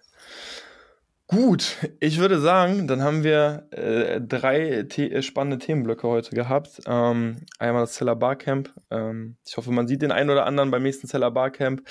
[1.29, 6.79] Gut, ich würde sagen, dann haben wir äh, drei The äh, spannende Themenblöcke heute gehabt.
[6.87, 8.73] Ähm, einmal das Zeller Barcamp.
[8.91, 11.81] Ähm, ich hoffe, man sieht den einen oder anderen beim nächsten Zeller Barcamp.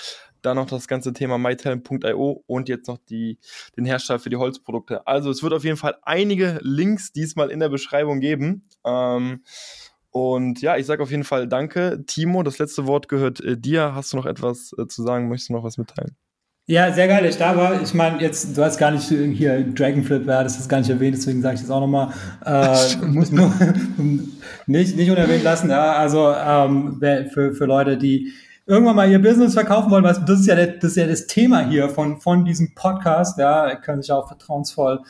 [0.41, 3.39] Dann noch das ganze Thema mytalent.io und jetzt noch die,
[3.77, 5.07] den Hersteller für die Holzprodukte.
[5.07, 8.67] Also es wird auf jeden Fall einige Links diesmal in der Beschreibung geben.
[8.87, 9.43] Ähm,
[10.11, 12.03] und ja, ich sage auf jeden Fall danke.
[12.07, 13.95] Timo, das letzte Wort gehört äh, dir.
[13.95, 15.29] Hast du noch etwas äh, zu sagen?
[15.29, 16.17] Möchtest du noch was mitteilen?
[16.69, 17.81] Ja, sehr geil, ich da war.
[17.81, 21.17] Ich meine, jetzt, du hast gar nicht hier Dragonflip, ja, das ist gar nicht erwähnt,
[21.17, 22.13] deswegen sage ich das auch nochmal.
[22.45, 23.53] Äh, muss nur
[24.67, 25.93] nicht, nicht unerwähnt lassen, ja.
[25.93, 27.01] Also ähm,
[27.33, 28.33] für, für Leute, die
[28.67, 31.61] irgendwann mal ihr Business verkaufen wollen, was das ist ja das, ist ja das Thema
[31.69, 35.03] hier von, von diesem Podcast, ja, können sich auch vertrauensvoll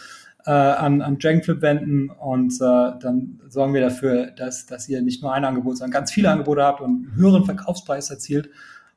[0.45, 5.23] äh, an, an Dragonflip wenden und äh, dann sorgen wir dafür, dass, dass ihr nicht
[5.23, 8.51] nur ein Angebot, sondern ganz viele Angebote habt und einen höheren Verkaufspreis erzielt.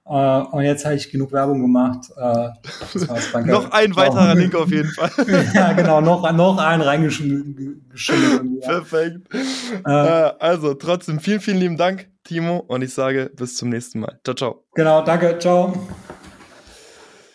[0.10, 2.10] Uh, und jetzt habe ich genug Werbung gemacht.
[2.18, 2.50] Uh,
[3.46, 5.12] noch ein weiterer Link auf jeden Fall.
[5.54, 7.80] ja, genau, noch, noch einen reingeschrieben.
[8.60, 8.68] Ja.
[8.68, 9.28] Perfekt.
[9.86, 9.90] Uh,
[10.40, 12.58] also, trotzdem vielen, vielen lieben Dank, Timo.
[12.58, 14.20] Und ich sage bis zum nächsten Mal.
[14.24, 14.64] Ciao, ciao.
[14.74, 15.38] Genau, danke.
[15.38, 15.74] Ciao.